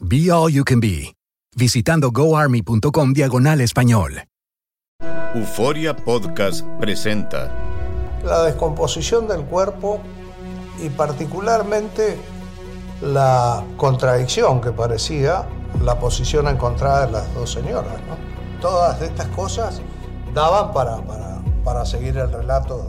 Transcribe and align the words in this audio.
Be 0.00 0.28
All 0.28 0.50
You 0.50 0.64
Can 0.64 0.80
Be, 0.80 1.14
visitando 1.56 2.10
goarmy.com 2.10 3.12
diagonal 3.12 3.60
español. 3.60 4.24
Euforia 5.34 5.94
Podcast 5.94 6.66
presenta 6.80 7.48
La 8.24 8.42
descomposición 8.42 9.28
del 9.28 9.42
cuerpo 9.44 10.00
y 10.82 10.88
particularmente 10.88 12.18
la 13.02 13.64
contradicción 13.76 14.60
que 14.60 14.72
parecía 14.72 15.46
la 15.80 15.98
posición 16.00 16.48
encontrada 16.48 17.06
de 17.06 17.12
las 17.12 17.32
dos 17.32 17.52
señoras. 17.52 17.94
Todas 18.60 19.00
estas 19.00 19.28
cosas 19.28 19.80
daban 20.34 20.72
para, 20.72 20.96
para, 21.02 21.40
para 21.62 21.86
seguir 21.86 22.16
el 22.16 22.32
relato 22.32 22.88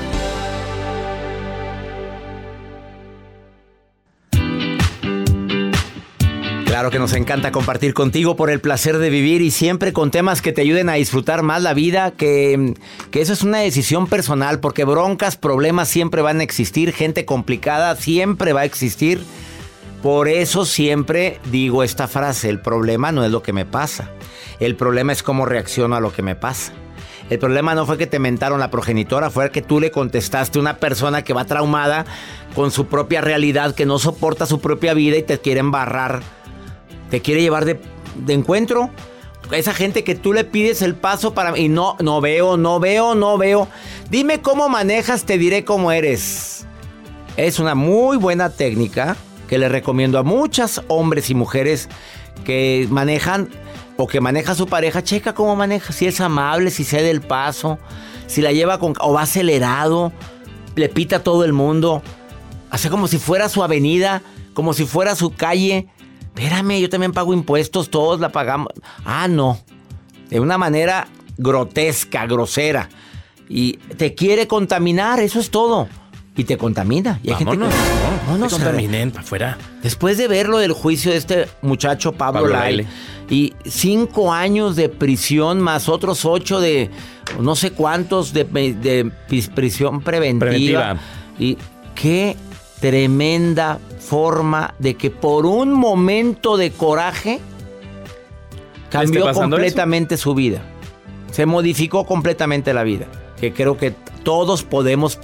Que 6.91 6.99
nos 6.99 7.13
encanta 7.13 7.53
compartir 7.53 7.93
contigo 7.93 8.35
por 8.35 8.49
el 8.49 8.59
placer 8.59 8.97
de 8.97 9.09
vivir 9.09 9.41
y 9.41 9.49
siempre 9.49 9.93
con 9.93 10.11
temas 10.11 10.41
que 10.41 10.51
te 10.51 10.61
ayuden 10.61 10.89
a 10.89 10.95
disfrutar 10.95 11.41
más 11.41 11.63
la 11.63 11.73
vida, 11.73 12.11
que, 12.11 12.73
que, 13.11 13.21
eso 13.21 13.31
es 13.31 13.43
una 13.43 13.59
decisión 13.59 14.07
personal, 14.07 14.59
porque 14.59 14.83
broncas, 14.83 15.37
problemas 15.37 15.87
siempre 15.87 16.21
van 16.21 16.41
a 16.41 16.43
existir, 16.43 16.91
gente 16.91 17.23
complicada 17.23 17.95
siempre 17.95 18.51
va 18.51 18.61
a 18.61 18.65
existir. 18.65 19.23
Por 20.03 20.27
eso 20.27 20.65
siempre 20.65 21.39
digo 21.49 21.83
esta 21.83 22.09
frase, 22.09 22.49
el 22.49 22.59
problema 22.59 23.13
no 23.13 23.23
es 23.23 23.31
lo 23.31 23.41
que 23.41 23.53
me 23.53 23.65
pasa, 23.65 24.11
el 24.59 24.75
problema 24.75 25.13
es 25.13 25.23
cómo 25.23 25.45
reacciono 25.45 25.95
a 25.95 26.01
lo 26.01 26.11
que 26.11 26.23
me 26.23 26.35
pasa. 26.35 26.73
El 27.29 27.39
problema 27.39 27.73
no 27.73 27.85
fue 27.85 27.97
que 27.97 28.07
te 28.07 28.19
mentaron 28.19 28.59
la 28.59 28.69
progenitora, 28.69 29.29
fue 29.29 29.49
que 29.51 29.61
tú 29.61 29.79
le 29.79 29.91
contestaste 29.91 30.59
a 30.59 30.61
una 30.61 30.77
persona 30.77 31.23
que 31.23 31.31
va 31.31 31.45
traumada 31.45 32.05
con 32.53 32.69
su 32.71 32.87
propia 32.87 33.21
realidad, 33.21 33.73
que 33.73 33.85
no 33.85 33.97
soporta 33.97 34.45
su 34.45 34.59
propia 34.59 34.93
vida 34.93 35.15
y 35.15 35.23
te 35.23 35.39
quiere 35.39 35.61
embarrar 35.61 36.40
te 37.11 37.21
quiere 37.21 37.41
llevar 37.41 37.65
de, 37.65 37.79
encuentro. 38.29 38.89
Esa 39.51 39.73
gente 39.73 40.05
que 40.05 40.15
tú 40.15 40.31
le 40.31 40.45
pides 40.45 40.81
el 40.81 40.95
paso 40.95 41.33
para 41.33 41.57
y 41.59 41.67
no 41.67 41.97
no 41.99 42.21
veo, 42.21 42.55
no 42.55 42.79
veo, 42.79 43.15
no 43.15 43.37
veo. 43.37 43.67
Dime 44.09 44.41
cómo 44.41 44.69
manejas, 44.69 45.25
te 45.25 45.37
diré 45.37 45.65
cómo 45.65 45.91
eres. 45.91 46.65
Es 47.35 47.59
una 47.59 47.75
muy 47.75 48.15
buena 48.17 48.49
técnica 48.49 49.17
que 49.49 49.57
le 49.57 49.67
recomiendo 49.67 50.17
a 50.17 50.23
muchas 50.23 50.81
hombres 50.87 51.29
y 51.29 51.35
mujeres 51.35 51.89
que 52.45 52.87
manejan 52.89 53.49
o 53.97 54.07
que 54.07 54.21
maneja 54.21 54.55
su 54.55 54.67
pareja, 54.67 55.03
checa 55.03 55.33
cómo 55.33 55.57
maneja, 55.57 55.91
si 55.91 56.07
es 56.07 56.21
amable, 56.21 56.71
si 56.71 56.85
cede 56.85 57.11
el 57.11 57.19
paso, 57.19 57.77
si 58.27 58.41
la 58.41 58.53
lleva 58.53 58.79
con 58.79 58.93
o 59.01 59.13
va 59.13 59.23
acelerado, 59.23 60.13
le 60.75 60.87
pita 60.87 61.17
a 61.17 61.23
todo 61.23 61.43
el 61.43 61.51
mundo, 61.51 62.01
hace 62.69 62.89
como 62.89 63.09
si 63.09 63.17
fuera 63.17 63.49
su 63.49 63.63
avenida, 63.63 64.21
como 64.53 64.73
si 64.73 64.85
fuera 64.85 65.15
su 65.15 65.31
calle 65.31 65.89
espérame, 66.35 66.79
yo 66.79 66.89
también 66.89 67.11
pago 67.11 67.33
impuestos, 67.33 67.89
todos 67.89 68.19
la 68.19 68.29
pagamos. 68.29 68.69
Ah, 69.05 69.27
no. 69.27 69.59
De 70.29 70.39
una 70.39 70.57
manera 70.57 71.07
grotesca, 71.37 72.25
grosera. 72.25 72.89
Y 73.49 73.73
te 73.97 74.15
quiere 74.15 74.47
contaminar, 74.47 75.19
eso 75.19 75.39
es 75.39 75.51
todo. 75.51 75.87
Y 76.37 76.45
te 76.45 76.57
contamina. 76.57 77.19
Y 77.23 77.31
hay 77.31 77.43
Vámonos, 77.43 77.73
gente 77.73 77.85
que, 78.25 78.31
no, 78.31 78.37
no, 78.37 78.49
contaminen 78.49 79.11
para 79.11 79.23
afuera. 79.23 79.57
Después 79.83 80.17
de 80.17 80.29
ver 80.29 80.47
lo 80.47 80.59
del 80.59 80.71
juicio 80.71 81.11
de 81.11 81.17
este 81.17 81.47
muchacho 81.61 82.13
Pablo, 82.13 82.49
Pablo 82.49 82.83
y 83.29 83.53
cinco 83.65 84.33
años 84.33 84.75
de 84.75 84.89
prisión 84.89 85.59
más 85.61 85.87
otros 85.87 86.25
ocho 86.25 86.59
de 86.59 86.89
no 87.39 87.55
sé 87.55 87.71
cuántos 87.71 88.33
de, 88.33 88.45
prisión 89.55 90.01
preventiva. 90.01 90.39
preventiva. 90.39 90.97
Y 91.39 91.57
qué 91.95 92.35
tremenda 92.81 93.79
forma 93.99 94.73
de 94.79 94.95
que 94.95 95.11
por 95.11 95.45
un 95.45 95.71
momento 95.71 96.57
de 96.57 96.71
coraje 96.71 97.39
cambió 98.89 99.31
completamente 99.31 100.17
su 100.17 100.33
vida. 100.33 100.61
Se 101.31 101.45
modificó 101.45 102.05
completamente 102.05 102.73
la 102.73 102.83
vida. 102.83 103.05
Que 103.39 103.53
creo 103.53 103.77
que 103.77 103.91
todos 104.23 104.63
podemos 104.63 105.19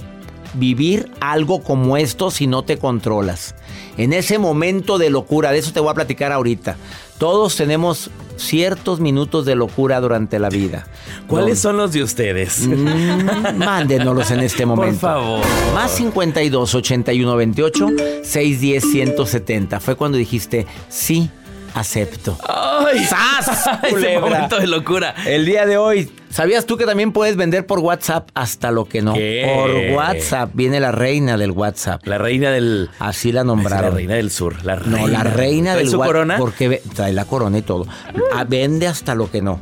vivir 0.54 1.10
algo 1.20 1.62
como 1.62 1.96
esto 1.96 2.30
si 2.30 2.46
no 2.46 2.62
te 2.62 2.78
controlas. 2.78 3.54
En 3.96 4.12
ese 4.12 4.38
momento 4.38 4.96
de 4.96 5.10
locura, 5.10 5.52
de 5.52 5.58
eso 5.58 5.72
te 5.72 5.80
voy 5.80 5.90
a 5.90 5.94
platicar 5.94 6.32
ahorita. 6.32 6.76
Todos 7.18 7.56
tenemos 7.56 8.10
ciertos 8.36 9.00
minutos 9.00 9.44
de 9.44 9.56
locura 9.56 10.00
durante 10.00 10.38
la 10.38 10.48
vida. 10.48 10.86
¿Cuáles 11.26 11.58
son 11.58 11.76
los 11.76 11.92
de 11.92 12.02
ustedes? 12.04 12.66
Mm, 12.66 13.56
mándenoslos 13.56 14.30
en 14.30 14.40
este 14.40 14.64
momento. 14.64 15.00
Por 15.00 15.10
favor. 15.10 15.40
Más 15.74 15.90
52 15.90 16.74
81 16.74 17.36
28 17.36 17.86
610 18.22 18.84
170. 18.84 19.80
Fue 19.80 19.96
cuando 19.96 20.16
dijiste 20.16 20.66
sí 20.88 21.30
acepto. 21.78 22.36
¡Ay! 22.46 23.04
¡Sas! 23.04 23.68
Ese 23.82 24.18
momento 24.18 24.58
de 24.58 24.66
locura. 24.66 25.14
El 25.26 25.46
día 25.46 25.66
de 25.66 25.76
hoy, 25.76 26.10
¿sabías 26.30 26.66
tú 26.66 26.76
que 26.76 26.84
también 26.84 27.12
puedes 27.12 27.36
vender 27.36 27.66
por 27.66 27.78
WhatsApp 27.78 28.28
hasta 28.34 28.70
lo 28.70 28.86
que 28.86 29.02
no? 29.02 29.14
Por 29.14 29.94
WhatsApp 29.94 30.50
viene 30.54 30.80
la 30.80 30.92
reina 30.92 31.36
del 31.36 31.52
WhatsApp. 31.52 32.06
La 32.06 32.18
reina 32.18 32.50
del. 32.50 32.90
Así 32.98 33.32
la 33.32 33.44
nombraron. 33.44 33.90
La 33.90 33.96
reina 33.96 34.14
del 34.14 34.30
sur. 34.30 34.64
La 34.64 34.76
reina. 34.76 34.98
No, 34.98 35.06
la 35.06 35.22
reina 35.22 35.76
del 35.76 35.88
su 35.88 35.98
corona? 35.98 36.36
Porque 36.38 36.82
trae 36.94 37.12
la 37.12 37.24
corona 37.24 37.58
y 37.58 37.62
todo. 37.62 37.86
Ah, 38.34 38.44
vende 38.44 38.86
hasta 38.86 39.14
lo 39.14 39.30
que 39.30 39.40
no. 39.40 39.60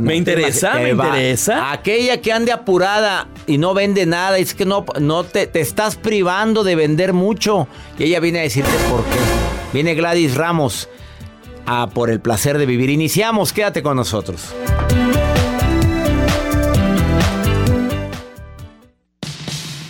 me 0.00 0.16
interesa, 0.16 0.74
me 0.74 0.90
interesa. 0.90 1.72
Aquella 1.72 2.20
que 2.20 2.32
ande 2.32 2.52
apurada 2.52 3.28
y 3.46 3.58
no 3.58 3.74
vende 3.74 4.06
nada, 4.06 4.38
es 4.38 4.54
que 4.54 4.64
no, 4.64 4.84
no 5.00 5.24
te, 5.24 5.46
te 5.46 5.60
estás 5.60 5.96
privando 5.96 6.64
de 6.64 6.74
vender 6.74 7.12
mucho. 7.12 7.68
Y 7.98 8.04
ella 8.04 8.20
viene 8.20 8.40
a 8.40 8.42
decirte 8.42 8.70
por 8.90 9.04
qué. 9.04 9.18
Viene 9.72 9.94
Gladys 9.94 10.34
Ramos 10.34 10.88
por 11.92 12.10
el 12.10 12.20
placer 12.20 12.58
de 12.58 12.66
vivir. 12.66 12.90
Iniciamos, 12.90 13.52
quédate 13.52 13.82
con 13.82 13.96
nosotros. 13.96 14.52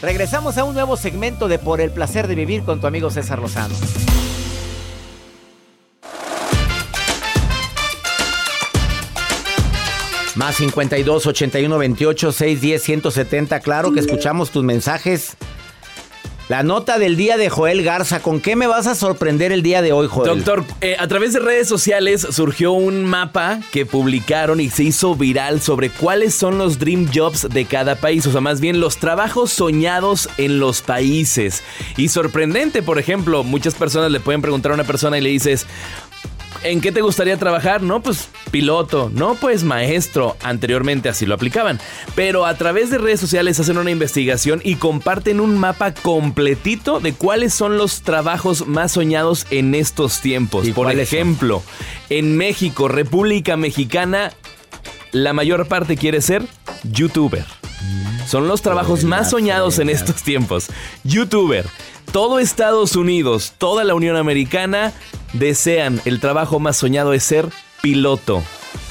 Regresamos 0.03 0.59
a 0.59 0.65
un 0.65 0.75
nuevo 0.75 0.97
segmento 0.97 1.49
de 1.49 1.59
Por 1.59 1.81
el 1.81 1.91
placer 1.91 2.27
de 2.27 2.35
vivir 2.35 2.65
con 2.65 2.81
tu 2.81 2.87
amigo 2.87 3.11
César 3.11 3.38
Lozano. 3.38 3.75
Más 10.37 10.56
52 10.56 11.27
81 11.27 11.79
28 11.79 12.32
610 12.32 12.82
170. 12.82 13.61
Claro 13.61 13.93
que 13.93 14.00
escuchamos 14.00 14.50
tus 14.50 14.65
mensajes. 14.65 15.37
La 16.50 16.64
nota 16.64 16.99
del 16.99 17.14
día 17.14 17.37
de 17.37 17.49
Joel 17.49 17.85
Garza. 17.85 18.23
¿Con 18.23 18.41
qué 18.41 18.56
me 18.56 18.67
vas 18.67 18.88
a 18.88 18.97
sorprender 18.97 19.52
el 19.52 19.62
día 19.62 19.82
de 19.82 19.93
hoy, 19.93 20.08
Joel? 20.08 20.35
Doctor, 20.35 20.64
eh, 20.81 20.97
a 20.99 21.06
través 21.06 21.32
de 21.32 21.38
redes 21.38 21.69
sociales 21.69 22.26
surgió 22.29 22.73
un 22.73 23.05
mapa 23.05 23.61
que 23.70 23.87
publicaron 23.87 24.58
y 24.58 24.69
se 24.69 24.82
hizo 24.82 25.14
viral 25.14 25.61
sobre 25.61 25.91
cuáles 25.91 26.35
son 26.35 26.58
los 26.58 26.81
dream 26.81 27.08
jobs 27.14 27.49
de 27.49 27.67
cada 27.67 27.94
país, 27.94 28.26
o 28.26 28.32
sea, 28.32 28.41
más 28.41 28.61
bien 28.61 28.81
los 28.81 28.97
trabajos 28.97 29.52
soñados 29.52 30.29
en 30.38 30.58
los 30.58 30.82
países. 30.82 31.62
Y 31.97 32.08
sorprendente, 32.08 32.82
por 32.82 32.99
ejemplo, 32.99 33.44
muchas 33.44 33.76
personas 33.76 34.11
le 34.11 34.19
pueden 34.19 34.43
preguntar 34.43 34.73
a 34.73 34.75
una 34.75 34.82
persona 34.82 35.19
y 35.19 35.20
le 35.20 35.31
dices, 35.31 35.69
¿En 36.62 36.81
qué 36.81 36.93
te 36.93 37.00
gustaría 37.00 37.38
trabajar? 37.38 37.82
No, 37.82 38.02
pues 38.02 38.29
piloto, 38.50 39.11
no, 39.14 39.35
pues 39.35 39.64
maestro. 39.64 40.37
Anteriormente 40.43 41.08
así 41.08 41.25
lo 41.25 41.35
aplicaban. 41.35 41.81
Pero 42.14 42.44
a 42.44 42.55
través 42.55 42.91
de 42.91 42.99
redes 42.99 43.20
sociales 43.20 43.58
hacen 43.58 43.79
una 43.79 43.91
investigación 43.91 44.61
y 44.62 44.75
comparten 44.75 45.41
un 45.41 45.56
mapa 45.58 45.94
completito 45.94 47.00
de 47.00 47.14
cuáles 47.14 47.55
son 47.55 47.79
los 47.79 48.02
trabajos 48.02 48.67
más 48.67 48.93
soñados 48.93 49.47
en 49.50 49.75
estos 49.75 50.20
tiempos. 50.20 50.69
Por 50.70 50.91
ejemplo, 50.91 51.62
en 52.11 52.37
México, 52.37 52.88
República 52.88 53.56
Mexicana, 53.56 54.32
la 55.12 55.32
mayor 55.32 55.67
parte 55.67 55.96
quiere 55.96 56.20
ser 56.20 56.43
youtuber. 56.85 57.44
Son 58.26 58.46
los 58.46 58.62
trabajos 58.62 59.05
más 59.05 59.31
soñados 59.31 59.79
en 59.79 59.88
estos 59.88 60.23
tiempos. 60.23 60.69
Youtuber. 61.05 61.67
Todo 62.12 62.38
Estados 62.38 62.96
Unidos, 62.96 63.55
toda 63.56 63.85
la 63.85 63.94
Unión 63.94 64.17
Americana 64.17 64.93
desean, 65.32 66.00
el 66.05 66.21
trabajo 66.21 66.59
más 66.59 66.77
soñado 66.77 67.12
es 67.12 67.25
ser 67.25 67.49
piloto. 67.82 68.43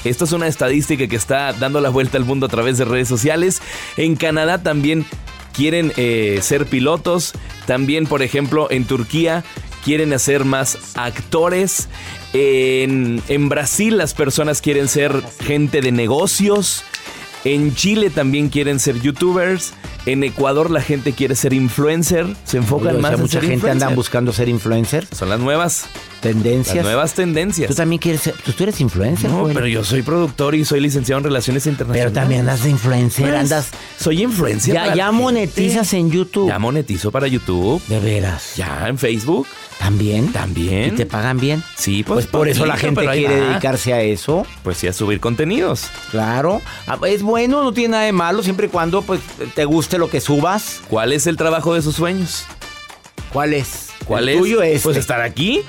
Esto 0.04 0.24
es 0.24 0.32
una 0.32 0.46
estadística 0.46 1.06
que 1.06 1.16
está 1.16 1.52
dando 1.52 1.80
la 1.80 1.90
vuelta 1.90 2.16
al 2.16 2.24
mundo 2.24 2.46
a 2.46 2.48
través 2.48 2.78
de 2.78 2.84
redes 2.84 3.08
sociales. 3.08 3.60
En 3.96 4.16
Canadá 4.16 4.62
también 4.62 5.06
quieren 5.52 5.92
eh, 5.96 6.38
ser 6.42 6.66
pilotos. 6.66 7.32
También, 7.66 8.06
por 8.06 8.22
ejemplo, 8.22 8.68
en 8.70 8.84
Turquía 8.84 9.44
quieren 9.84 10.12
hacer 10.12 10.44
más 10.44 10.78
actores. 10.94 11.88
En, 12.32 13.22
en 13.28 13.48
Brasil 13.48 13.96
las 13.96 14.14
personas 14.14 14.60
quieren 14.60 14.88
ser 14.88 15.22
gente 15.44 15.80
de 15.80 15.92
negocios. 15.92 16.82
En 17.44 17.74
Chile 17.74 18.10
también 18.10 18.48
quieren 18.48 18.80
ser 18.80 19.00
youtubers. 19.00 19.72
En 20.06 20.24
Ecuador 20.24 20.70
la 20.70 20.80
gente 20.80 21.12
quiere 21.12 21.36
ser 21.36 21.52
influencer. 21.52 22.26
Se 22.44 22.56
enfocan 22.56 23.00
más 23.00 23.14
en 23.14 23.20
mucha 23.20 23.40
gente 23.40 23.70
anda 23.70 23.88
buscando 23.88 24.32
ser 24.32 24.48
influencer. 24.48 25.06
Son 25.14 25.28
las 25.28 25.40
nuevas 25.40 25.86
tendencias. 26.20 26.76
Las 26.76 26.84
nuevas 26.84 27.14
tendencias. 27.14 27.68
Tú 27.68 27.74
también 27.74 28.00
quieres 28.00 28.22
ser, 28.22 28.34
tú, 28.34 28.62
eres 28.62 28.80
influencer. 28.80 29.30
No, 29.30 29.48
pero 29.52 29.66
yo 29.66 29.84
soy 29.84 30.02
productor 30.02 30.54
y 30.54 30.64
soy 30.64 30.80
licenciado 30.80 31.18
en 31.18 31.24
relaciones 31.24 31.66
internacionales. 31.66 32.12
Pero 32.12 32.20
también 32.20 32.40
andas 32.42 32.62
de 32.62 32.70
influencer, 32.70 33.28
pues, 33.28 33.40
andas. 33.40 33.70
Soy 33.98 34.22
influencer. 34.22 34.74
Ya, 34.74 34.94
ya 34.94 35.12
monetizas 35.12 35.92
en 35.94 36.10
YouTube. 36.10 36.48
Ya 36.48 36.58
monetizo 36.58 37.10
para 37.10 37.26
YouTube. 37.26 37.82
De 37.86 38.00
veras. 38.00 38.56
Ya 38.56 38.88
en 38.88 38.98
Facebook. 38.98 39.46
¿También? 39.78 40.30
También. 40.30 40.92
¿Y 40.92 40.96
te 40.96 41.06
pagan 41.06 41.38
bien? 41.38 41.64
Sí, 41.76 42.02
pues, 42.02 42.26
pues 42.26 42.26
por 42.26 42.48
eso 42.48 42.66
la 42.66 42.76
gente 42.76 43.00
quiere 43.06 43.40
dedicarse 43.40 43.94
a 43.94 44.02
eso. 44.02 44.46
Pues 44.62 44.76
sí, 44.76 44.86
a 44.86 44.92
subir 44.92 45.20
contenidos. 45.20 45.86
Claro. 46.10 46.60
Ah, 46.86 46.98
es 47.06 47.22
bueno, 47.22 47.64
no 47.64 47.72
tiene 47.72 47.92
nada 47.92 48.04
de 48.04 48.12
malo, 48.12 48.42
siempre 48.42 48.66
y 48.66 48.68
cuando 48.68 49.00
pues 49.00 49.20
te 49.54 49.64
guste 49.64 49.96
lo 49.96 50.10
que 50.10 50.20
subas. 50.20 50.82
¿Cuál 50.88 51.14
es 51.14 51.26
el 51.26 51.38
trabajo 51.38 51.74
de 51.74 51.80
sus 51.80 51.96
sueños? 51.96 52.44
¿Cuál 53.32 53.54
es? 53.54 53.88
¿Cuál 54.04 54.28
es? 54.28 54.38
tuyo 54.38 54.62
es. 54.62 54.82
Pues 54.82 54.98
estar 54.98 55.22
aquí. 55.22 55.62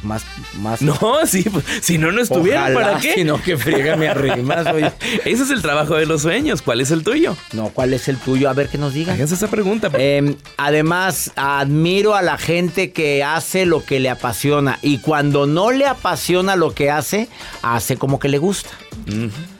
Pues 0.00 0.04
más, 0.04 0.24
más. 0.54 0.82
No, 0.82 0.96
sí, 1.26 1.44
pues, 1.44 1.64
si 1.82 1.98
no, 1.98 2.10
no 2.12 2.20
estuviera, 2.20 2.72
¿para 2.72 2.98
qué? 2.98 3.14
Sino 3.14 3.40
que 3.42 3.56
friega 3.56 3.96
me 3.96 4.08
arrimas, 4.08 4.66
oye. 4.74 4.92
Ese 5.24 5.42
es 5.42 5.50
el 5.50 5.62
trabajo 5.62 5.94
de 5.96 6.06
los 6.06 6.22
sueños. 6.22 6.62
¿Cuál 6.62 6.80
es 6.80 6.90
el 6.90 7.02
tuyo? 7.02 7.36
No, 7.52 7.68
¿cuál 7.68 7.92
es 7.92 8.08
el 8.08 8.16
tuyo? 8.16 8.48
A 8.48 8.52
ver 8.52 8.68
qué 8.68 8.78
nos 8.78 8.94
digan. 8.94 9.14
Háganse 9.14 9.34
esa 9.34 9.48
pregunta. 9.48 9.90
Eh, 9.94 10.36
además, 10.56 11.32
admiro 11.36 12.14
a 12.14 12.22
la 12.22 12.38
gente 12.38 12.92
que 12.92 13.22
hace 13.22 13.66
lo 13.66 13.84
que 13.84 14.00
le 14.00 14.10
apasiona. 14.10 14.78
Y 14.82 14.98
cuando 14.98 15.46
no 15.46 15.70
le 15.70 15.86
apasiona 15.86 16.56
lo 16.56 16.74
que 16.74 16.90
hace, 16.90 17.28
hace 17.62 17.96
como 17.96 18.18
que 18.18 18.28
le 18.28 18.38
gusta. 18.38 18.70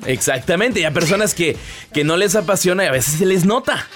Exactamente. 0.06 0.80
Y 0.80 0.84
a 0.84 0.92
personas 0.92 1.34
que, 1.34 1.56
que 1.92 2.04
no 2.04 2.16
les 2.16 2.34
apasiona 2.34 2.84
y 2.84 2.86
a 2.86 2.92
veces 2.92 3.18
se 3.18 3.26
les 3.26 3.44
nota. 3.44 3.86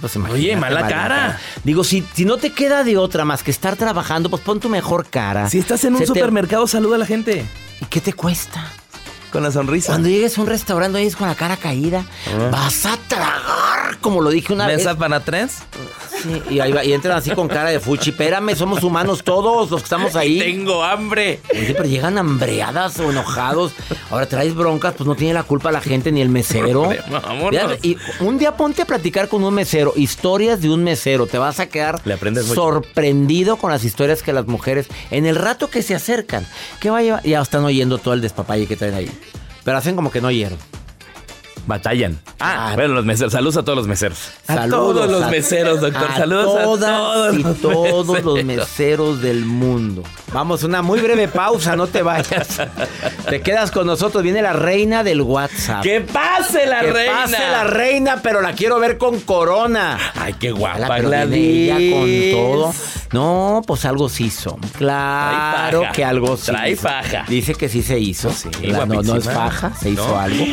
Pues 0.00 0.16
Oye, 0.16 0.56
mala 0.56 0.86
cara. 0.88 1.38
Digo, 1.64 1.84
si, 1.84 2.04
si 2.14 2.24
no 2.24 2.36
te 2.36 2.52
queda 2.52 2.84
de 2.84 2.96
otra 2.96 3.24
más 3.24 3.42
que 3.42 3.50
estar 3.50 3.76
trabajando, 3.76 4.30
pues 4.30 4.42
pon 4.42 4.60
tu 4.60 4.68
mejor 4.68 5.06
cara. 5.08 5.48
Si 5.48 5.58
estás 5.58 5.84
en 5.84 5.96
un 5.96 6.06
supermercado, 6.06 6.66
saluda 6.66 6.96
a 6.96 6.98
la 6.98 7.06
gente. 7.06 7.44
¿Y 7.80 7.84
qué 7.86 8.00
te 8.00 8.12
cuesta? 8.12 8.72
Con 9.32 9.42
la 9.42 9.50
sonrisa. 9.50 9.92
Cuando 9.92 10.08
llegues 10.08 10.38
a 10.38 10.40
un 10.40 10.46
restaurante 10.46 11.02
y 11.02 11.06
es 11.06 11.16
con 11.16 11.28
la 11.28 11.34
cara 11.34 11.56
caída, 11.56 12.04
ah. 12.26 12.48
vas 12.50 12.86
a 12.86 12.96
tragar, 13.08 13.98
como 14.00 14.20
lo 14.20 14.30
dije 14.30 14.52
una 14.52 14.66
vez. 14.66 14.78
¿Mesa 14.78 14.96
para 14.96 15.20
tres? 15.20 15.58
Sí, 16.22 16.42
y, 16.50 16.60
ahí 16.60 16.72
va, 16.72 16.84
y 16.84 16.92
entran 16.92 17.16
así 17.16 17.30
con 17.30 17.46
cara 17.48 17.70
de 17.70 17.80
fuchi. 17.80 18.10
Espérame, 18.10 18.56
somos 18.56 18.82
humanos 18.82 19.22
todos 19.22 19.70
los 19.70 19.80
que 19.80 19.84
estamos 19.84 20.16
ahí. 20.16 20.38
Tengo 20.38 20.82
hambre. 20.82 21.40
Oye, 21.52 21.74
pero 21.74 21.84
llegan 21.84 22.18
hambreadas 22.18 22.98
o 23.00 23.10
enojados. 23.10 23.72
Ahora 24.10 24.26
traes 24.26 24.54
broncas, 24.54 24.94
pues 24.96 25.06
no 25.06 25.14
tiene 25.14 25.34
la 25.34 25.42
culpa 25.42 25.70
la 25.70 25.80
gente 25.80 26.10
ni 26.10 26.20
el 26.20 26.28
mesero. 26.28 26.90
y 27.82 27.96
un 28.20 28.38
día 28.38 28.56
ponte 28.56 28.82
a 28.82 28.84
platicar 28.86 29.28
con 29.28 29.44
un 29.44 29.54
mesero, 29.54 29.92
historias 29.96 30.60
de 30.60 30.70
un 30.70 30.82
mesero. 30.82 31.26
Te 31.26 31.38
vas 31.38 31.60
a 31.60 31.66
quedar 31.66 32.00
sorprendido 32.42 33.56
con 33.56 33.70
las 33.70 33.84
historias 33.84 34.22
que 34.22 34.32
las 34.32 34.46
mujeres, 34.46 34.88
en 35.10 35.26
el 35.26 35.36
rato 35.36 35.68
que 35.70 35.82
se 35.82 35.94
acercan, 35.94 36.46
que 36.80 36.90
vaya, 36.90 37.22
ya 37.22 37.40
están 37.40 37.64
oyendo 37.64 37.98
todo 37.98 38.14
el 38.14 38.20
despapalle 38.20 38.66
que 38.66 38.76
traen 38.76 38.94
ahí. 38.94 39.10
Pero 39.68 39.76
hacen 39.76 39.96
como 39.96 40.10
que 40.10 40.22
no 40.22 40.28
oyeron. 40.28 40.56
Batallan. 41.68 42.18
Ah, 42.40 42.72
bueno, 42.74 42.94
los 42.94 43.04
meseros. 43.04 43.32
Saludos 43.32 43.58
a 43.58 43.62
todos 43.62 43.76
los 43.76 43.86
meseros. 43.86 44.18
A 44.46 44.66
todos 44.68 45.08
los 45.10 45.30
meseros, 45.30 45.82
doctor. 45.82 46.08
Saludos 46.16 46.56
a 46.56 46.62
todos. 46.64 47.36
Y 47.36 47.42
todos 47.60 48.24
los 48.24 48.42
meseros 48.42 49.20
del 49.20 49.44
mundo. 49.44 50.02
Vamos, 50.32 50.62
una 50.62 50.80
muy 50.80 51.00
breve 51.00 51.28
pausa, 51.28 51.76
no 51.76 51.86
te 51.86 52.02
vayas. 52.02 52.62
Te 53.28 53.42
quedas 53.42 53.70
con 53.70 53.86
nosotros. 53.86 54.22
Viene 54.22 54.40
la 54.40 54.54
reina 54.54 55.04
del 55.04 55.20
WhatsApp. 55.20 55.82
¡Que 55.82 56.00
pase 56.00 56.66
la 56.66 56.80
reina! 56.80 57.26
¡Que 57.26 57.32
pase 57.32 57.50
la 57.50 57.64
reina, 57.64 58.20
pero 58.22 58.40
la 58.40 58.54
quiero 58.54 58.80
ver 58.80 58.96
con 58.96 59.20
corona! 59.20 59.98
¡Ay, 60.16 60.34
qué 60.40 60.52
guapa, 60.52 60.78
la 60.78 60.98
Gladys! 61.00 61.92
con 61.92 62.30
todo. 62.32 62.74
No, 63.12 63.62
pues 63.66 63.84
algo 63.84 64.08
se 64.08 64.24
hizo. 64.24 64.58
Claro 64.76 65.82
que 65.94 66.04
algo 66.04 66.36
sí. 66.36 66.46
Trae 66.46 66.76
faja. 66.76 67.24
Dice 67.28 67.54
que 67.54 67.68
sí 67.68 67.82
se 67.82 67.98
hizo. 67.98 68.30
Sí, 68.30 68.48
no, 68.68 68.86
no 68.86 69.16
es 69.16 69.24
faja, 69.24 69.72
se 69.74 69.90
hizo 69.90 70.18
algo. 70.18 70.44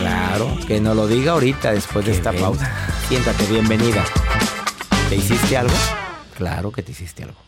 Claro, 0.00 0.57
que 0.66 0.80
no 0.80 0.94
lo 0.94 1.06
diga 1.06 1.32
ahorita 1.32 1.72
después 1.72 2.04
de 2.04 2.12
esta 2.12 2.32
pausa. 2.32 2.70
Siéntate, 3.08 3.46
bienvenida. 3.46 4.04
¿Te 5.08 5.16
hiciste 5.16 5.56
algo? 5.56 5.74
Claro 6.36 6.70
que 6.70 6.82
te 6.82 6.92
hiciste 6.92 7.24
algo 7.24 7.47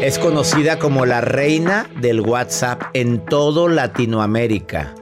Es 0.00 0.18
conocida 0.18 0.78
como 0.78 1.06
la 1.06 1.20
reina 1.20 1.86
del 2.00 2.20
WhatsApp 2.20 2.82
en 2.94 3.24
todo 3.24 3.68
Latinoamérica. 3.68 4.92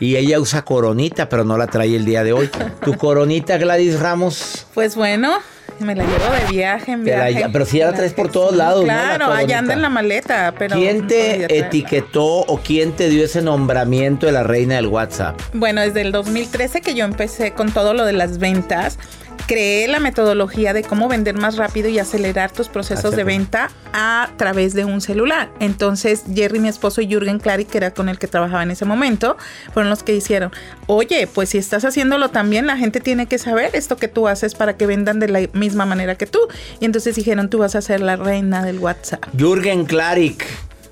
Y 0.00 0.16
ella 0.16 0.40
usa 0.40 0.62
coronita, 0.62 1.28
pero 1.28 1.44
no 1.44 1.56
la 1.56 1.66
trae 1.66 1.94
el 1.94 2.04
día 2.04 2.24
de 2.24 2.32
hoy. 2.32 2.50
¿Tu 2.82 2.94
coronita, 2.94 3.58
Gladys 3.58 4.00
Ramos? 4.00 4.66
Pues 4.74 4.96
bueno, 4.96 5.38
Me 5.78 5.94
la 5.94 6.04
llevo 6.04 6.24
de 6.32 6.52
viaje 6.52 6.92
en 6.92 7.04
la 7.04 7.50
pero 7.52 7.64
si 7.66 7.78
ya 7.78 7.86
la 7.86 7.92
traes 7.92 8.12
por 8.12 8.30
todos 8.30 8.56
lados, 8.56 8.80
¿no? 8.80 8.86
La 8.86 9.16
Claro, 9.16 9.32
allá 9.32 9.58
anda 9.58 9.74
en 9.74 9.82
la 9.82 9.88
maleta, 9.90 10.54
pero... 10.58 10.76
¿Quién 10.76 11.06
te 11.06 11.58
etiquetó 11.58 12.24
o 12.24 12.58
quién 12.58 12.92
te 12.92 13.08
dio 13.08 13.24
ese 13.24 13.42
nombramiento 13.42 14.26
de 14.26 14.32
la 14.32 14.42
reina 14.42 14.76
del 14.76 14.86
WhatsApp? 14.86 15.40
Bueno, 15.52 15.80
desde 15.80 16.00
el 16.00 16.12
2013 16.12 16.80
que 16.80 16.94
yo 16.94 17.04
empecé 17.04 17.52
con 17.52 17.70
todo 17.72 17.92
lo 17.92 18.04
de 18.04 18.14
las 18.14 18.38
ventas, 18.38 18.98
creé 19.46 19.88
la 19.88 20.00
metodología 20.00 20.72
de 20.72 20.82
cómo 20.82 21.08
vender 21.08 21.36
más 21.36 21.56
rápido 21.56 21.88
y 21.88 21.98
acelerar 21.98 22.50
tus 22.50 22.68
procesos 22.68 23.14
de 23.14 23.22
tú. 23.22 23.26
venta 23.26 23.70
a 23.92 24.30
través 24.36 24.74
de 24.74 24.84
un 24.84 25.00
celular. 25.00 25.50
Entonces, 25.60 26.24
Jerry, 26.34 26.58
mi 26.58 26.68
esposo, 26.68 27.00
y 27.00 27.08
Jürgen 27.08 27.38
Clary, 27.38 27.64
que 27.64 27.78
era 27.78 27.92
con 27.92 28.08
el 28.08 28.18
que 28.18 28.26
trabajaba 28.26 28.62
en 28.62 28.70
ese 28.70 28.84
momento, 28.84 29.36
fueron 29.72 29.90
los 29.90 30.02
que 30.02 30.12
dijeron, 30.12 30.50
oye, 30.86 31.26
pues 31.26 31.50
si 31.50 31.58
estás 31.58 31.84
haciéndolo 31.84 32.30
también, 32.30 32.66
la 32.66 32.76
gente 32.76 33.00
tiene 33.00 33.26
que 33.26 33.38
saber 33.38 33.70
esto 33.74 33.96
que 33.96 34.08
tú 34.08 34.28
haces 34.28 34.54
para 34.54 34.76
que 34.76 34.86
vendan 34.86 35.20
de 35.20 35.28
la 35.28 35.48
misma 35.52 35.86
manera 35.86 36.16
que 36.16 36.26
tú. 36.26 36.40
Y 36.80 36.84
entonces 36.84 37.16
dijeron, 37.16 37.50
tú 37.50 37.58
vas 37.58 37.74
a 37.74 37.82
ser 37.82 38.00
la 38.00 38.16
reina 38.16 38.64
del 38.64 38.78
WhatsApp. 38.78 39.24
Jürgen 39.36 39.84
Klarik 39.84 40.44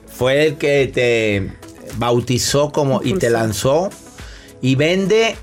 fue 0.06 0.46
el 0.46 0.56
que 0.56 0.90
te 0.92 1.52
bautizó 1.96 2.72
como 2.72 3.02
y 3.02 3.14
te 3.14 3.30
lanzó 3.30 3.90
y 4.60 4.76
vende 4.76 5.36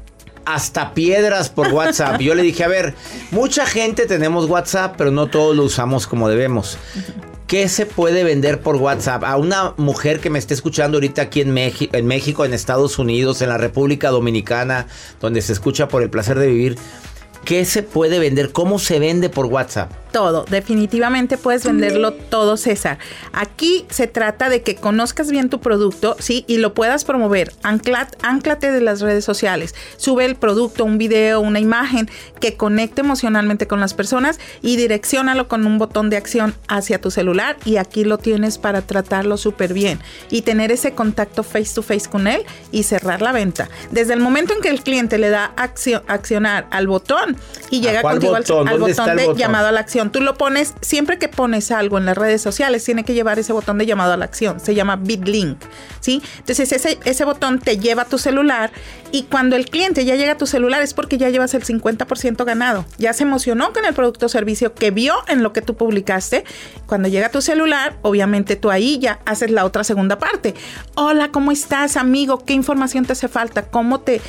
hasta 0.53 0.93
piedras 0.93 1.49
por 1.49 1.67
WhatsApp. 1.67 2.19
Yo 2.19 2.33
le 2.33 2.41
dije, 2.41 2.63
a 2.63 2.67
ver, 2.67 2.95
mucha 3.31 3.65
gente 3.65 4.07
tenemos 4.07 4.49
WhatsApp, 4.49 4.95
pero 4.97 5.11
no 5.11 5.27
todos 5.27 5.55
lo 5.55 5.63
usamos 5.63 6.07
como 6.07 6.27
debemos. 6.27 6.77
¿Qué 7.45 7.67
se 7.69 7.85
puede 7.85 8.23
vender 8.23 8.61
por 8.61 8.75
WhatsApp? 8.75 9.23
A 9.23 9.37
una 9.37 9.73
mujer 9.77 10.19
que 10.19 10.29
me 10.29 10.39
esté 10.39 10.53
escuchando 10.53 10.97
ahorita 10.97 11.23
aquí 11.23 11.41
en, 11.41 11.55
en 11.57 12.07
México, 12.07 12.45
en 12.45 12.53
Estados 12.53 12.99
Unidos, 12.99 13.41
en 13.41 13.49
la 13.49 13.57
República 13.57 14.09
Dominicana, 14.09 14.87
donde 15.19 15.41
se 15.41 15.53
escucha 15.53 15.87
por 15.87 16.01
el 16.01 16.09
placer 16.09 16.37
de 16.39 16.47
vivir. 16.47 16.77
¿Qué 17.45 17.65
se 17.65 17.83
puede 17.83 18.19
vender? 18.19 18.51
¿Cómo 18.51 18.79
se 18.79 18.99
vende 18.99 19.29
por 19.29 19.45
WhatsApp? 19.47 19.91
Todo, 20.11 20.43
definitivamente 20.49 21.37
puedes 21.37 21.63
venderlo 21.63 22.13
todo, 22.13 22.57
César. 22.57 22.97
Aquí 23.31 23.85
se 23.89 24.07
trata 24.07 24.49
de 24.49 24.63
que 24.63 24.75
conozcas 24.75 25.29
bien 25.29 25.49
tu 25.49 25.59
producto, 25.61 26.15
¿sí? 26.17 26.45
Y 26.47 26.57
lo 26.57 26.73
puedas 26.73 27.03
promover. 27.05 27.53
Ancla- 27.61 28.07
Anclate 28.23 28.71
de 28.71 28.81
las 28.81 29.01
redes 29.01 29.23
sociales. 29.23 29.75
Sube 29.97 30.25
el 30.25 30.35
producto, 30.35 30.83
un 30.83 30.97
video, 30.97 31.39
una 31.41 31.59
imagen 31.59 32.09
que 32.39 32.55
conecte 32.57 33.01
emocionalmente 33.01 33.67
con 33.67 33.79
las 33.79 33.93
personas 33.93 34.39
y 34.63 34.77
direcciónalo 34.77 35.47
con 35.47 35.67
un 35.67 35.77
botón 35.77 36.09
de 36.09 36.17
acción 36.17 36.55
hacia 36.67 36.99
tu 36.99 37.11
celular. 37.11 37.57
Y 37.63 37.77
aquí 37.77 38.03
lo 38.03 38.17
tienes 38.17 38.57
para 38.57 38.81
tratarlo 38.81 39.37
súper 39.37 39.73
bien 39.73 39.99
y 40.31 40.41
tener 40.41 40.71
ese 40.71 40.93
contacto 40.93 41.43
face 41.43 41.75
to 41.75 41.83
face 41.83 42.09
con 42.09 42.25
él 42.25 42.41
y 42.71 42.81
cerrar 42.81 43.21
la 43.21 43.31
venta. 43.31 43.69
Desde 43.91 44.13
el 44.13 44.21
momento 44.21 44.53
en 44.55 44.61
que 44.61 44.69
el 44.69 44.81
cliente 44.81 45.19
le 45.19 45.29
da 45.29 45.53
accio- 45.55 46.01
accionar 46.07 46.65
al 46.71 46.87
botón 46.87 47.37
y 47.69 47.81
llega 47.81 48.01
contigo 48.01 48.33
al- 48.35 48.41
botón? 48.41 48.67
al, 48.67 48.77
¿Dónde 48.79 48.91
está 48.91 49.03
botón 49.03 49.11
el 49.11 49.17
de 49.17 49.25
botón? 49.27 49.39
llamado 49.39 49.67
a 49.67 49.71
la 49.71 49.79
acción. 49.81 49.98
Tú 50.07 50.21
lo 50.21 50.35
pones, 50.35 50.73
siempre 50.79 51.19
que 51.19 51.27
pones 51.27 51.71
algo 51.71 51.97
en 51.97 52.05
las 52.05 52.17
redes 52.17 52.41
sociales, 52.41 52.85
tiene 52.85 53.03
que 53.03 53.13
llevar 53.13 53.37
ese 53.39 53.51
botón 53.51 53.77
de 53.77 53.85
llamado 53.85 54.13
a 54.13 54.17
la 54.17 54.23
acción. 54.23 54.61
Se 54.61 54.73
llama 54.73 54.95
BitLink, 54.95 55.57
¿sí? 55.99 56.21
Entonces 56.37 56.71
ese, 56.71 56.97
ese 57.03 57.25
botón 57.25 57.59
te 57.59 57.77
lleva 57.77 58.03
a 58.03 58.05
tu 58.05 58.17
celular 58.17 58.71
y 59.11 59.23
cuando 59.23 59.55
el 59.57 59.65
cliente 59.65 60.05
ya 60.05 60.15
llega 60.15 60.33
a 60.33 60.37
tu 60.37 60.47
celular 60.47 60.81
es 60.81 60.93
porque 60.93 61.17
ya 61.17 61.29
llevas 61.29 61.53
el 61.53 61.65
50% 61.65 62.45
ganado. 62.45 62.85
Ya 62.97 63.11
se 63.13 63.23
emocionó 63.23 63.73
con 63.73 63.85
el 63.85 63.93
producto 63.93 64.27
o 64.27 64.29
servicio 64.29 64.73
que 64.73 64.91
vio 64.91 65.15
en 65.27 65.43
lo 65.43 65.51
que 65.51 65.61
tú 65.61 65.75
publicaste. 65.75 66.43
Cuando 66.85 67.09
llega 67.09 67.27
a 67.27 67.31
tu 67.31 67.41
celular, 67.41 67.97
obviamente 68.01 68.55
tú 68.55 68.69
ahí 68.71 68.99
ya 68.99 69.19
haces 69.25 69.51
la 69.51 69.65
otra 69.65 69.83
segunda 69.83 70.19
parte. 70.19 70.53
Hola, 70.95 71.31
¿cómo 71.31 71.51
estás, 71.51 71.97
amigo? 71.97 72.45
¿Qué 72.45 72.53
información 72.53 73.05
te 73.05 73.13
hace 73.13 73.27
falta? 73.27 73.63
¿Cómo 73.63 73.99
te, 73.99 74.21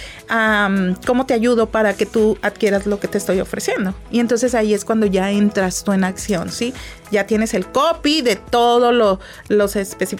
cómo 1.06 1.26
te 1.26 1.34
ayudo 1.34 1.66
para 1.66 1.94
que 1.94 2.06
tú 2.06 2.38
adquieras 2.42 2.86
lo 2.86 2.98
que 3.00 3.08
te 3.08 3.18
estoy 3.18 3.40
ofreciendo? 3.40 3.94
Y 4.10 4.20
entonces 4.20 4.54
ahí 4.54 4.74
es 4.74 4.84
cuando 4.84 5.06
ya 5.06 5.30
entras 5.60 5.84
tú 5.84 5.92
en 5.92 6.04
acción, 6.04 6.50
¿sí? 6.50 6.72
Ya 7.10 7.26
tienes 7.26 7.52
el 7.54 7.66
copy 7.66 8.22
de 8.22 8.36
todo 8.36 8.92
lo, 8.92 9.20
los 9.48 9.76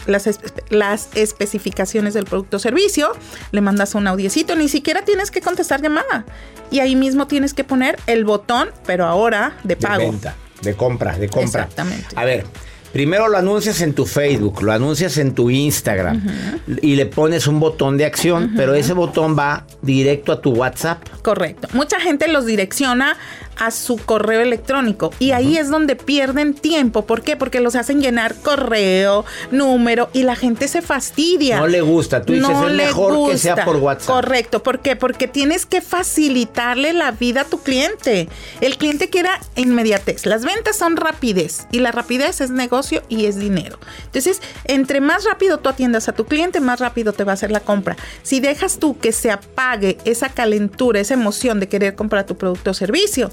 las, 0.06 0.26
espe- 0.26 0.62
las 0.70 1.09
especificaciones 1.14 2.14
del 2.14 2.25
producto 2.25 2.59
o 2.59 2.61
servicio, 2.61 3.12
le 3.52 3.61
mandas 3.62 3.94
un 3.94 4.06
audiecito, 4.06 4.54
ni 4.54 4.68
siquiera 4.68 5.02
tienes 5.02 5.30
que 5.30 5.40
contestar 5.40 5.80
llamada. 5.80 6.25
Y 6.70 6.80
ahí 6.80 6.94
mismo 6.97 7.26
tienes 7.26 7.54
que 7.54 7.64
poner 7.64 7.97
el 8.06 8.25
botón, 8.25 8.68
pero 8.87 9.06
ahora 9.06 9.56
de 9.64 9.75
De 9.75 9.76
pago. 9.76 10.11
venta, 10.11 10.35
de 10.62 10.75
compra, 10.75 11.16
de 11.16 11.28
compra. 11.28 11.62
Exactamente. 11.62 12.06
A 12.16 12.25
ver, 12.25 12.44
primero 12.92 13.28
lo 13.28 13.38
anuncias 13.38 13.80
en 13.80 13.94
tu 13.94 14.04
Facebook, 14.04 14.62
lo 14.62 14.73
anuncias 14.73 15.16
en 15.16 15.35
tu 15.35 15.49
Instagram 15.50 16.23
y 16.82 16.97
le 16.97 17.06
pones 17.06 17.47
un 17.47 17.61
botón 17.61 17.97
de 17.97 18.04
acción, 18.04 18.52
pero 18.56 18.75
ese 18.75 18.92
botón 18.92 19.38
va 19.38 19.64
directo 19.80 20.32
a 20.32 20.40
tu 20.40 20.50
WhatsApp. 20.52 21.02
Correcto. 21.23 21.68
Mucha 21.73 21.99
gente 22.00 22.28
los 22.28 22.47
direcciona 22.47 23.16
a 23.57 23.71
su 23.71 23.97
correo 23.97 24.40
electrónico 24.40 25.12
y 25.19 25.33
ahí 25.33 25.57
es 25.57 25.69
donde 25.71 25.97
pierden 25.97 26.54
tiempo. 26.54 27.04
¿Por 27.07 27.23
qué? 27.23 27.37
Porque 27.37 27.61
los 27.61 27.76
hacen 27.76 28.00
llenar 28.00 28.35
correo, 28.37 29.25
número 29.50 30.09
y 30.12 30.23
la 30.23 30.37
gente 30.37 30.69
se 30.69 30.83
fastidia. 30.83 31.59
No 31.59 31.66
le 31.66 31.80
gusta. 31.80 32.23
Tú 32.23 32.33
dices, 32.33 32.50
es 32.50 32.73
le 32.73 32.87
mejor 32.87 33.30
que 33.30 33.38
sea 33.38 33.64
por 33.64 33.76
WhatsApp. 33.76 34.14
Correcto. 34.14 34.62
¿Por 34.62 34.80
qué? 34.80 34.97
Porque 34.97 35.28
tienes 35.28 35.66
que 35.66 35.80
facilitarle 35.80 36.92
la 36.92 37.12
vida 37.12 37.42
a 37.42 37.45
tu 37.45 37.59
cliente. 37.61 38.28
El 38.61 38.76
cliente 38.76 39.11
quiere 39.11 39.30
inmediatez. 39.57 40.26
Las 40.26 40.45
ventas 40.45 40.76
son 40.76 40.97
rapidez 40.97 41.66
y 41.71 41.80
la 41.80 41.92
rapidez 41.92 42.40
es 42.40 42.50
negocio 42.50 43.02
y 43.09 43.26
es 43.26 43.37
dinero. 43.37 43.78
Entonces, 44.07 44.40
entre 44.64 45.00
más 45.00 45.25
rápido 45.25 45.59
tú 45.59 45.69
atiendas 45.69 46.09
a 46.09 46.12
tu 46.12 46.25
cliente, 46.25 46.61
más 46.61 46.80
rápido 46.80 47.12
te 47.12 47.25
va 47.25 47.33
a 47.33 47.35
hacer 47.35 47.50
la 47.50 47.61
compra. 47.61 47.97
Si 48.23 48.40
dejas 48.40 48.78
tú 48.78 48.99
que 48.99 49.12
se 49.12 49.30
apague 49.30 49.99
esa 50.04 50.28
calentura, 50.28 51.00
esa 51.00 51.14
emoción 51.14 51.61
de 51.61 51.69
querer 51.69 51.95
comprar 51.95 52.26
tu 52.26 52.37
producto 52.37 52.71
o 52.71 52.75
servicio, 52.75 53.30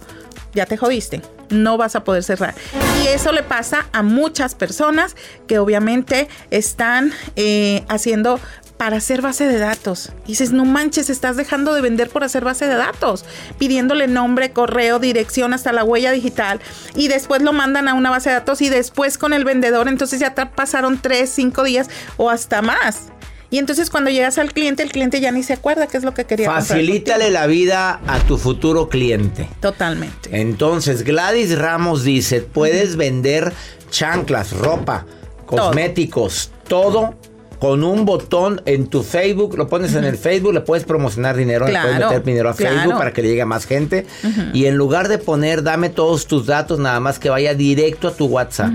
ya 0.54 0.66
te 0.66 0.78
jodiste. 0.78 1.22
No 1.50 1.78
vas 1.78 1.96
a 1.96 2.04
poder 2.04 2.24
cerrar. 2.24 2.56
Y 3.04 3.08
eso 3.08 3.32
le 3.32 3.44
pasa 3.44 3.88
a 3.94 4.04
muchas 4.04 4.56
personas 4.56 5.16
que 5.48 5.60
obviamente 5.60 6.28
están 6.52 7.14
eh, 7.36 7.86
haciendo 7.88 8.40
para 8.78 8.98
hacer 8.98 9.22
base 9.22 9.48
de 9.48 9.58
datos. 9.58 10.12
Y 10.26 10.30
dices, 10.30 10.52
no 10.52 10.66
manches, 10.66 11.10
estás 11.10 11.36
dejando 11.36 11.74
de 11.74 11.82
vender 11.82 12.10
por 12.10 12.24
hacer 12.24 12.44
base 12.44 12.68
de 12.68 12.76
datos, 12.76 13.26
pidiéndole 13.58 14.08
nombre, 14.08 14.52
correo, 14.52 15.00
dirección, 15.00 15.54
hasta 15.54 15.74
la 15.74 15.84
huella 15.84 16.12
digital. 16.12 16.60
Y 16.96 17.08
después 17.08 17.42
lo 17.42 17.54
mandan 17.54 17.88
a 17.88 17.94
una 17.94 18.10
base 18.10 18.30
de 18.30 18.36
datos 18.36 18.62
y 18.62 18.70
después 18.70 19.18
con 19.18 19.34
el 19.34 19.46
vendedor, 19.46 19.88
entonces 19.88 20.20
ya 20.20 20.34
pasaron 20.36 21.00
tres, 21.02 21.32
cinco 21.32 21.64
días 21.64 21.90
o 22.18 22.30
hasta 22.30 22.62
más. 22.62 23.12
Y 23.50 23.60
entonces 23.60 23.90
cuando 23.90 24.10
llegas 24.10 24.38
al 24.38 24.52
cliente, 24.52 24.84
el 24.84 24.92
cliente 24.92 25.22
ya 25.22 25.32
ni 25.32 25.44
se 25.44 25.54
acuerda 25.54 25.88
qué 25.88 25.98
es 25.98 26.04
lo 26.04 26.14
que 26.14 26.26
quería 26.26 26.52
Facilítale 26.52 27.30
la 27.30 27.48
vida 27.48 28.02
a 28.06 28.20
tu 28.20 28.38
futuro 28.38 28.90
cliente. 28.90 29.48
Totalmente. 29.62 30.30
Entonces, 30.42 31.04
Gladys 31.04 31.58
Ramos 31.58 32.04
dice, 32.04 32.42
puedes 32.42 32.98
vender 32.98 33.54
chanclas, 33.90 34.52
ropa, 34.52 35.06
cosméticos, 35.46 36.52
todo 36.68 37.16
con 37.60 37.84
un 37.84 38.06
botón 38.06 38.62
en 38.66 38.88
tu 38.88 39.02
Facebook, 39.02 39.58
lo 39.58 39.68
pones 39.68 39.96
en 39.96 40.04
el 40.04 40.18
Facebook, 40.18 40.54
le 40.54 40.62
puedes 40.62 40.86
promocionar 40.86 41.36
dinero, 41.36 41.66
le 41.68 41.80
puedes 41.80 42.00
meter 42.00 42.24
dinero 42.24 42.50
a 42.50 42.54
Facebook 42.54 42.98
para 42.98 43.14
que 43.14 43.22
le 43.22 43.30
llegue 43.30 43.42
a 43.42 43.48
más 43.48 43.66
gente. 43.66 44.06
Y 44.54 44.66
en 44.66 44.76
lugar 44.76 45.08
de 45.08 45.18
poner, 45.18 45.64
dame 45.64 45.90
todos 45.90 46.28
tus 46.28 46.46
datos, 46.46 46.80
nada 46.80 47.00
más 47.00 47.18
que 47.18 47.30
vaya 47.30 47.54
directo 47.56 48.10
a 48.10 48.12
tu 48.12 48.26
WhatsApp. 48.26 48.72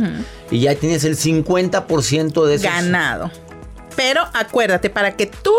Y 0.50 0.60
ya 0.60 0.74
tienes 0.74 1.04
el 1.04 1.16
50% 1.16 2.46
de 2.46 2.54
esos. 2.54 2.64
ganado. 2.64 3.30
Pero 3.96 4.22
acuérdate, 4.32 4.90
para 4.90 5.16
que 5.16 5.26
tú 5.26 5.52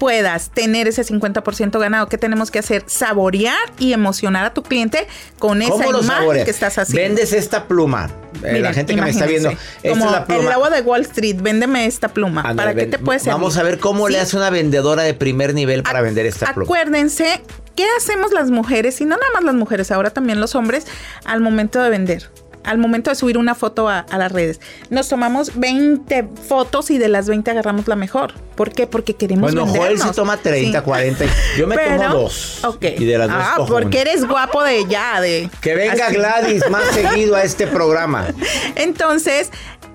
puedas 0.00 0.50
tener 0.50 0.88
ese 0.88 1.04
50% 1.04 1.78
ganado, 1.78 2.08
¿qué 2.08 2.16
tenemos 2.16 2.50
que 2.50 2.58
hacer? 2.58 2.84
Saborear 2.86 3.58
y 3.78 3.92
emocionar 3.92 4.46
a 4.46 4.54
tu 4.54 4.62
cliente 4.62 5.06
con 5.38 5.60
esa 5.60 5.72
¿Cómo 5.72 5.92
lo 5.92 6.02
imagen 6.02 6.22
saboreas? 6.22 6.44
que 6.46 6.50
estás 6.50 6.78
haciendo. 6.78 7.02
Vendes 7.02 7.32
esta 7.34 7.68
pluma. 7.68 8.10
Eh, 8.42 8.60
la 8.60 8.72
gente 8.72 8.94
que 8.94 9.02
me 9.02 9.10
está 9.10 9.26
viendo, 9.26 9.50
imagínense, 9.50 9.78
esta 9.82 9.90
como 9.90 10.06
es 10.06 10.12
la 10.12 10.24
pluma. 10.24 10.42
el 10.42 10.52
agua 10.52 10.70
de 10.70 10.80
Wall 10.80 11.02
Street, 11.02 11.36
véndeme 11.42 11.84
esta 11.84 12.08
pluma. 12.08 12.42
¿Para 12.54 12.74
qué 12.74 12.86
te 12.86 12.98
puede 12.98 13.18
servir? 13.18 13.34
Vamos 13.34 13.58
a 13.58 13.62
ver 13.62 13.78
cómo 13.78 14.08
le 14.08 14.18
hace 14.18 14.38
una 14.38 14.48
vendedora 14.48 15.02
de 15.02 15.12
primer 15.12 15.52
nivel 15.52 15.82
para 15.82 16.00
vender 16.00 16.24
esta 16.24 16.54
pluma. 16.54 16.64
Acuérdense, 16.64 17.42
¿qué 17.76 17.84
hacemos 17.98 18.32
las 18.32 18.50
mujeres? 18.50 18.98
Y 19.02 19.04
no 19.04 19.16
nada 19.16 19.30
más 19.34 19.44
las 19.44 19.54
mujeres, 19.54 19.90
ahora 19.90 20.08
también 20.08 20.40
los 20.40 20.54
hombres, 20.54 20.86
al 21.26 21.42
momento 21.42 21.82
de 21.82 21.90
vender. 21.90 22.30
Al 22.64 22.78
momento 22.78 23.10
de 23.10 23.16
subir 23.16 23.38
una 23.38 23.54
foto 23.54 23.88
a, 23.88 24.00
a 24.00 24.18
las 24.18 24.30
redes. 24.32 24.60
Nos 24.90 25.08
tomamos 25.08 25.58
20 25.58 26.28
fotos 26.46 26.90
y 26.90 26.98
de 26.98 27.08
las 27.08 27.26
20 27.28 27.50
agarramos 27.50 27.88
la 27.88 27.96
mejor. 27.96 28.34
¿Por 28.54 28.70
qué? 28.72 28.86
Porque 28.86 29.14
queremos 29.14 29.52
Bueno, 29.52 29.66
Joel 29.66 29.80
vendernos. 29.94 30.08
se 30.08 30.14
toma 30.14 30.36
30, 30.36 30.78
Sí. 30.80 30.84
40. 30.84 31.24
Yo 31.56 31.66
me 31.66 31.76
Pero- 31.76 31.96
tomo 32.02 32.14
dos. 32.22 32.64
Ok. 32.64 32.84
Y 32.98 33.04
de 33.06 33.16
las 33.18 33.28
dos 33.28 33.36
Ah, 33.40 33.52
cojo 33.56 33.72
porque 33.72 34.00
una. 34.02 34.10
eres 34.10 34.26
guapo 34.28 34.62
de 34.62 34.84
ya, 34.86 35.20
de... 35.22 35.48
Que 35.62 35.74
venga 35.74 36.06
así. 36.08 36.16
Gladys 36.16 36.68
más 36.70 36.84
seguido 36.92 37.34
a 37.36 37.42
este 37.42 37.66
programa. 37.66 38.26
Entonces, 38.76 39.50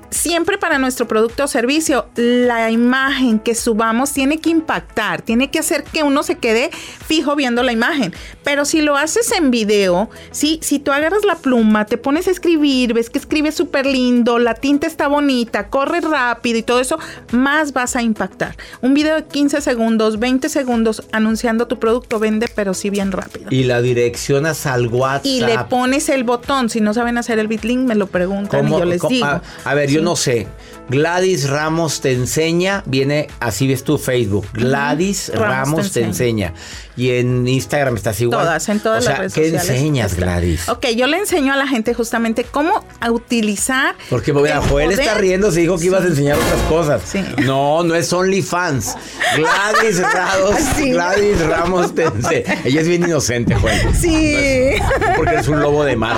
siempre 0.10 0.58
para 0.58 0.78
nuestro 0.78 1.08
producto 1.08 1.44
o 1.44 1.48
servicio, 1.48 2.08
la 2.16 2.72
imagen 2.72 3.40
que 3.40 3.56
subamos 3.56 4.12
tiene 4.12 4.40
que 4.40 4.50
impactar, 4.50 5.22
tiene 5.22 5.52
que 5.52 5.60
hacer 5.60 5.84
que 5.84 6.04
uno 6.04 6.24
se 6.24 6.38
quede 6.38 6.70
fijo 6.72 7.36
viendo 7.36 7.64
la 7.64 7.72
imagen. 7.72 8.14
Pero 8.44 8.66
si 8.66 8.82
lo 8.82 8.98
haces 8.98 9.32
en 9.32 9.52
video, 9.52 10.10
¿sí? 10.32 10.60
si 10.62 10.80
tú 10.80 10.92
agarras 10.92 11.26
la 11.26 11.36
pluma, 11.36 11.86
te 11.86 11.98
pones 11.98 12.28
a 12.28 12.32
escribir, 12.32 12.94
ves 12.94 13.10
que 13.10 13.20
escribe 13.20 13.52
súper 13.52 13.86
lindo, 13.86 14.40
la 14.40 14.56
tinta 14.56 14.88
está 14.88 15.08
bonita, 15.08 15.68
corre 15.70 16.02
rápido 16.02 16.58
y 16.58 16.64
todo 16.64 16.80
eso, 16.80 17.00
más 17.32 17.74
vas 17.74 17.96
a 17.96 18.02
impactar. 18.02 18.56
Un 18.82 18.94
video 18.94 19.16
de 19.16 19.26
15 19.26 19.62
segundos, 19.62 20.20
20 20.20 20.50
segundos 20.50 21.04
anunciando 21.12 21.68
tu 21.68 21.80
producto 21.80 22.20
vende, 22.20 22.48
pero 22.54 22.74
sí 22.74 22.90
bien 22.90 23.12
rápido. 23.12 23.48
Y 23.50 23.64
la 23.64 23.82
direccionas 23.82 24.66
al 24.66 24.88
WhatsApp. 24.88 25.26
Y 25.26 25.42
le 25.42 25.58
pones 25.66 26.10
el 26.10 26.24
botón. 26.24 26.70
Si 26.70 26.82
no 26.82 26.94
saben 26.94 27.18
hacer 27.18 27.40
el 27.40 27.48
bitlink, 27.48 27.88
me 27.88 27.96
lo 27.96 28.08
preguntan 28.08 28.68
y 28.68 28.72
yo 28.72 28.86
les 28.86 29.02
digo. 29.08 29.42
A, 29.64 29.74
ver, 29.74 29.90
yo 29.96 30.02
no 30.02 30.16
sé. 30.16 30.48
Gladys 30.88 31.50
Ramos 31.50 32.02
te 32.02 32.12
enseña, 32.12 32.84
viene, 32.86 33.28
así 33.40 33.68
ves 33.68 33.84
tu 33.84 33.98
Facebook. 33.98 34.46
Gladys 34.54 35.32
Ramos, 35.34 35.92
te, 35.92 36.04
enseña. 36.04 36.54
Y 36.96 37.12
en 37.12 37.48
Instagram 37.48 37.96
estás 37.96 38.22
igual. 38.22 38.42
Todas, 38.42 38.70
en 38.70 38.80
todas 38.80 39.04
las 39.04 39.18
redes 39.18 39.34
¿qué 39.34 39.48
enseñas, 39.48 40.16
Gladys? 40.16 40.70
Ok, 40.70 40.88
yo 40.96 41.08
le 41.08 41.18
enseño 41.18 41.54
a 41.54 41.58
la 41.58 41.68
gente 41.68 41.94
justamente 41.94 42.44
cómo 42.44 42.86
utilizar. 43.10 43.96
Porque 44.10 44.32
mira, 44.32 44.62
Joel 44.62 44.92
está 44.92 45.16
riendo, 45.16 45.52
se 45.52 45.62
dijo 45.62 45.78
que 45.78 45.86
ibas 45.86 46.04
a 46.04 46.08
enseñar 46.08 46.38
otras 46.38 46.62
cosas. 46.70 47.02
Sí. 47.04 47.24
No, 47.44 47.84
no 47.84 47.96
es 47.96 48.14
OnlyFans. 48.14 48.96
Gladys 49.36 50.02
Ramos, 50.14 50.56
Gladys 50.80 51.42
Ramos 51.42 51.96
te 51.96 52.04
enseña. 52.04 52.62
Ella 52.64 52.82
es 52.82 52.88
bien 52.88 53.04
inocente, 53.04 53.56
Joel. 53.56 53.96
Sí. 53.96 54.75
porque 55.18 55.36
es 55.36 55.48
un 55.48 55.60
lobo 55.60 55.84
de 55.84 55.96
mar. 55.96 56.18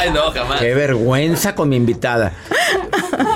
Ay, 0.00 0.10
no, 0.12 0.30
jamás. 0.32 0.60
Qué 0.60 0.72
vergüenza 0.72 1.54
con 1.54 1.68
mi 1.68 1.76
invitada. 1.76 2.32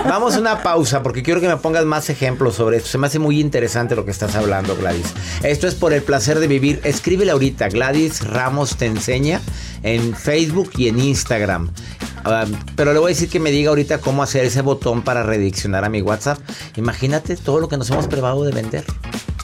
Vamos 0.08 0.34
a 0.34 0.40
una 0.40 0.62
pausa 0.62 1.02
porque 1.02 1.22
quiero 1.22 1.38
que 1.38 1.48
me 1.48 1.58
pongas 1.58 1.84
más 1.84 2.08
ejemplos 2.08 2.54
sobre 2.54 2.78
esto. 2.78 2.88
Se 2.88 2.96
me 2.96 3.06
hace 3.06 3.18
muy 3.18 3.38
interesante 3.38 3.94
lo 3.94 4.06
que 4.06 4.10
estás 4.10 4.34
hablando, 4.34 4.74
Gladys. 4.74 5.12
Esto 5.42 5.66
es 5.66 5.74
por 5.74 5.92
el 5.92 6.02
placer 6.02 6.38
de 6.38 6.46
vivir. 6.46 6.80
Escríbele 6.84 7.32
ahorita, 7.32 7.68
Gladys 7.68 8.26
Ramos 8.26 8.76
te 8.76 8.86
enseña 8.86 9.42
en 9.82 10.14
Facebook 10.14 10.70
y 10.78 10.88
en 10.88 11.00
Instagram. 11.00 11.70
Ah, 12.24 12.46
pero 12.76 12.94
le 12.94 12.98
voy 12.98 13.10
a 13.10 13.14
decir 13.14 13.28
que 13.28 13.40
me 13.40 13.50
diga 13.50 13.68
ahorita 13.68 13.98
cómo 13.98 14.22
hacer 14.22 14.46
ese 14.46 14.62
botón 14.62 15.02
para 15.02 15.22
rediccionar 15.22 15.84
a 15.84 15.90
mi 15.90 16.00
WhatsApp. 16.00 16.38
Imagínate 16.76 17.36
todo 17.36 17.60
lo 17.60 17.68
que 17.68 17.76
nos 17.76 17.90
hemos 17.90 18.06
privado 18.06 18.42
de 18.42 18.52
vender. 18.52 18.84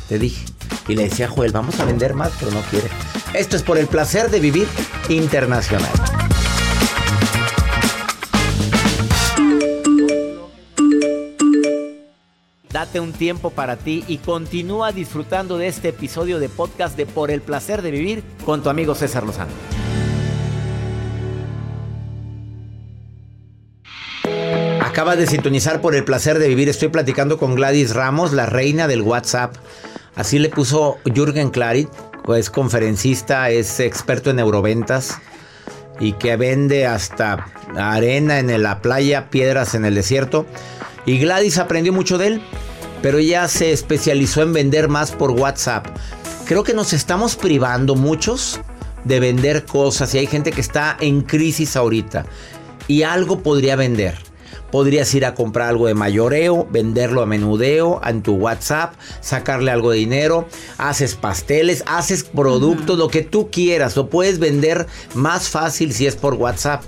Te 0.09 0.19
dije. 0.19 0.47
Y 0.89 0.95
le 0.95 1.05
decía 1.05 1.27
a 1.27 1.29
Joel, 1.29 1.53
vamos 1.53 1.79
a 1.81 1.85
vender 1.85 2.15
más, 2.15 2.33
pero 2.41 2.51
no 2.51 2.63
quiere. 2.71 2.89
Esto 3.35 3.57
es 3.57 3.63
por 3.63 3.77
el 3.77 3.89
placer 3.89 4.31
de 4.31 4.41
vivir 4.41 4.67
internacional. 5.11 5.91
Un 12.99 13.13
tiempo 13.13 13.51
para 13.51 13.77
ti 13.77 14.05
y 14.09 14.19
continúa 14.19 14.91
disfrutando 14.91 15.59
de 15.59 15.69
este 15.69 15.91
episodio 15.91 16.41
de 16.41 16.49
podcast 16.49 16.97
de 16.97 17.07
Por 17.07 17.31
el 17.31 17.41
placer 17.41 17.83
de 17.83 17.93
vivir 17.93 18.25
con 18.45 18.65
tu 18.65 18.69
amigo 18.69 18.97
César 18.97 19.23
Lozano. 19.23 19.53
Acabas 24.83 25.19
de 25.19 25.29
sintonizar 25.29 25.81
por 25.81 25.95
el 25.95 26.03
placer 26.03 26.41
de 26.41 26.49
vivir. 26.49 26.69
Estoy 26.69 26.89
platicando 26.89 27.39
con 27.39 27.55
Gladys 27.55 27.95
Ramos, 27.95 28.33
la 28.33 28.47
reina 28.47 28.89
del 28.89 29.03
WhatsApp. 29.03 29.55
Así 30.17 30.41
le 30.41 30.49
puso 30.49 30.99
Jürgen 31.05 31.51
Klarit, 31.51 31.89
es 32.35 32.51
conferencista, 32.51 33.51
es 33.51 33.79
experto 33.79 34.31
en 34.31 34.37
neuroventas 34.37 35.21
y 36.01 36.15
que 36.15 36.37
vende 36.37 36.87
hasta 36.87 37.47
arena 37.77 38.41
en 38.41 38.63
la 38.63 38.83
playa, 38.83 39.31
piedras 39.31 39.77
en 39.77 39.85
el 39.85 39.95
desierto. 39.95 40.45
Y 41.07 41.19
Gladys 41.19 41.59
aprendió 41.59 41.93
mucho 41.93 42.19
de 42.19 42.27
él, 42.27 42.43
pero 43.03 43.19
ella 43.19 43.49
se 43.49 43.73
especializó 43.73 44.43
en 44.43 44.53
vender 44.53 44.89
más 44.89 45.11
por 45.13 45.31
WhatsApp. 45.31 45.87
Creo 46.47 46.65
que 46.65 46.75
nos 46.75 46.93
estamos 46.93 47.37
privando 47.37 47.95
muchos 47.95 48.61
de 49.05 49.21
vender 49.21 49.65
cosas 49.65 50.15
y 50.15 50.19
hay 50.19 50.27
gente 50.27 50.53
que 50.53 50.61
está 50.61 50.97
en 51.01 51.23
crisis 51.23 51.77
ahorita 51.77 52.27
y 52.89 53.03
algo 53.03 53.41
podría 53.41 53.77
vender. 53.77 54.19
Podrías 54.71 55.13
ir 55.15 55.25
a 55.25 55.35
comprar 55.35 55.69
algo 55.69 55.89
de 55.89 55.95
mayoreo, 55.95 56.67
venderlo 56.71 57.23
a 57.23 57.27
menudeo 57.27 58.01
en 58.07 58.23
tu 58.23 58.35
WhatsApp, 58.35 58.95
sacarle 59.21 59.73
algo 59.73 59.91
de 59.91 59.99
dinero, 59.99 60.47
haces 60.79 61.17
pasteles, 61.17 61.83
haces 61.87 62.23
productos, 62.23 62.97
lo 62.97 63.09
que 63.09 63.23
tú 63.23 63.51
quieras, 63.51 63.97
lo 63.97 64.09
puedes 64.09 64.39
vender 64.39 64.87
más 65.15 65.49
fácil 65.49 65.93
si 65.93 66.07
es 66.07 66.15
por 66.15 66.35
WhatsApp. 66.35 66.85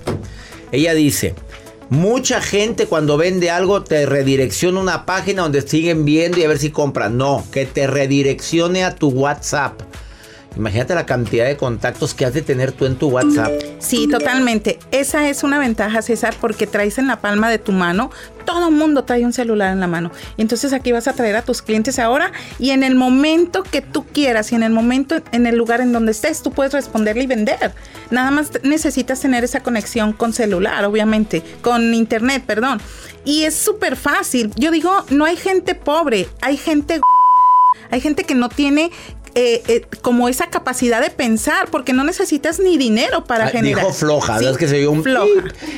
Ella 0.71 0.93
dice, 0.93 1.35
Mucha 1.93 2.41
gente 2.41 2.87
cuando 2.87 3.17
vende 3.17 3.51
algo 3.51 3.83
te 3.83 4.07
redirecciona 4.07 4.79
una 4.79 5.05
página 5.05 5.43
donde 5.43 5.61
siguen 5.61 6.05
viendo 6.05 6.39
y 6.39 6.43
a 6.43 6.47
ver 6.47 6.57
si 6.57 6.71
compran. 6.71 7.19
No, 7.19 7.45
que 7.51 7.67
te 7.67 7.85
redireccione 7.85 8.83
a 8.83 8.95
tu 8.95 9.09
WhatsApp. 9.09 9.79
Imagínate 10.55 10.93
la 10.93 11.05
cantidad 11.05 11.45
de 11.45 11.57
contactos 11.57 12.13
que 12.13 12.25
has 12.25 12.33
de 12.33 12.41
tener 12.41 12.71
tú 12.71 12.85
en 12.85 12.95
tu 12.95 13.09
WhatsApp. 13.09 13.51
Sí, 13.79 14.07
totalmente. 14.07 14.79
Esa 14.91 15.29
es 15.29 15.43
una 15.43 15.59
ventaja, 15.59 16.01
César, 16.01 16.35
porque 16.39 16.67
traes 16.67 16.97
en 16.97 17.07
la 17.07 17.19
palma 17.21 17.49
de 17.49 17.57
tu 17.57 17.71
mano. 17.71 18.11
Todo 18.45 18.67
el 18.67 18.75
mundo 18.75 19.03
trae 19.03 19.25
un 19.25 19.33
celular 19.33 19.71
en 19.71 19.79
la 19.79 19.87
mano. 19.87 20.11
Entonces 20.37 20.73
aquí 20.73 20.91
vas 20.91 21.07
a 21.07 21.13
traer 21.13 21.35
a 21.35 21.41
tus 21.41 21.61
clientes 21.61 21.97
ahora 21.97 22.31
y 22.59 22.71
en 22.71 22.83
el 22.83 22.95
momento 22.95 23.63
que 23.63 23.81
tú 23.81 24.05
quieras 24.05 24.51
y 24.51 24.55
en 24.55 24.63
el 24.63 24.71
momento, 24.71 25.21
en 25.31 25.47
el 25.47 25.55
lugar 25.55 25.81
en 25.81 25.91
donde 25.91 26.11
estés, 26.11 26.41
tú 26.41 26.51
puedes 26.51 26.73
responderle 26.73 27.23
y 27.23 27.27
vender. 27.27 27.73
Nada 28.11 28.31
más 28.31 28.51
necesitas 28.63 29.21
tener 29.21 29.43
esa 29.43 29.61
conexión 29.61 30.13
con 30.13 30.33
celular, 30.33 30.85
obviamente, 30.85 31.41
con 31.61 31.93
internet, 31.93 32.43
perdón. 32.45 32.81
Y 33.25 33.43
es 33.43 33.55
súper 33.55 33.95
fácil. 33.95 34.51
Yo 34.55 34.71
digo, 34.71 35.05
no 35.09 35.25
hay 35.25 35.37
gente 35.37 35.75
pobre, 35.75 36.27
hay 36.41 36.57
gente... 36.57 36.99
Hay 37.89 38.01
gente 38.01 38.23
que 38.23 38.33
no 38.33 38.49
tiene 38.49 38.91
eh, 39.35 39.63
eh, 39.67 39.85
como 40.01 40.29
esa 40.29 40.47
capacidad 40.47 41.01
de 41.01 41.09
pensar, 41.09 41.67
porque 41.71 41.91
no 41.91 42.03
necesitas 42.03 42.59
ni 42.59 42.77
dinero 42.77 43.23
para 43.23 43.45
ah, 43.45 43.49
generar. 43.49 43.83
Dijo 43.83 43.93
floja, 43.93 44.39
¿sabes 44.39 44.57
que 44.57 44.67
se 44.67 44.77
oyó 44.77 44.91
un 44.91 45.03
floja? 45.03 45.27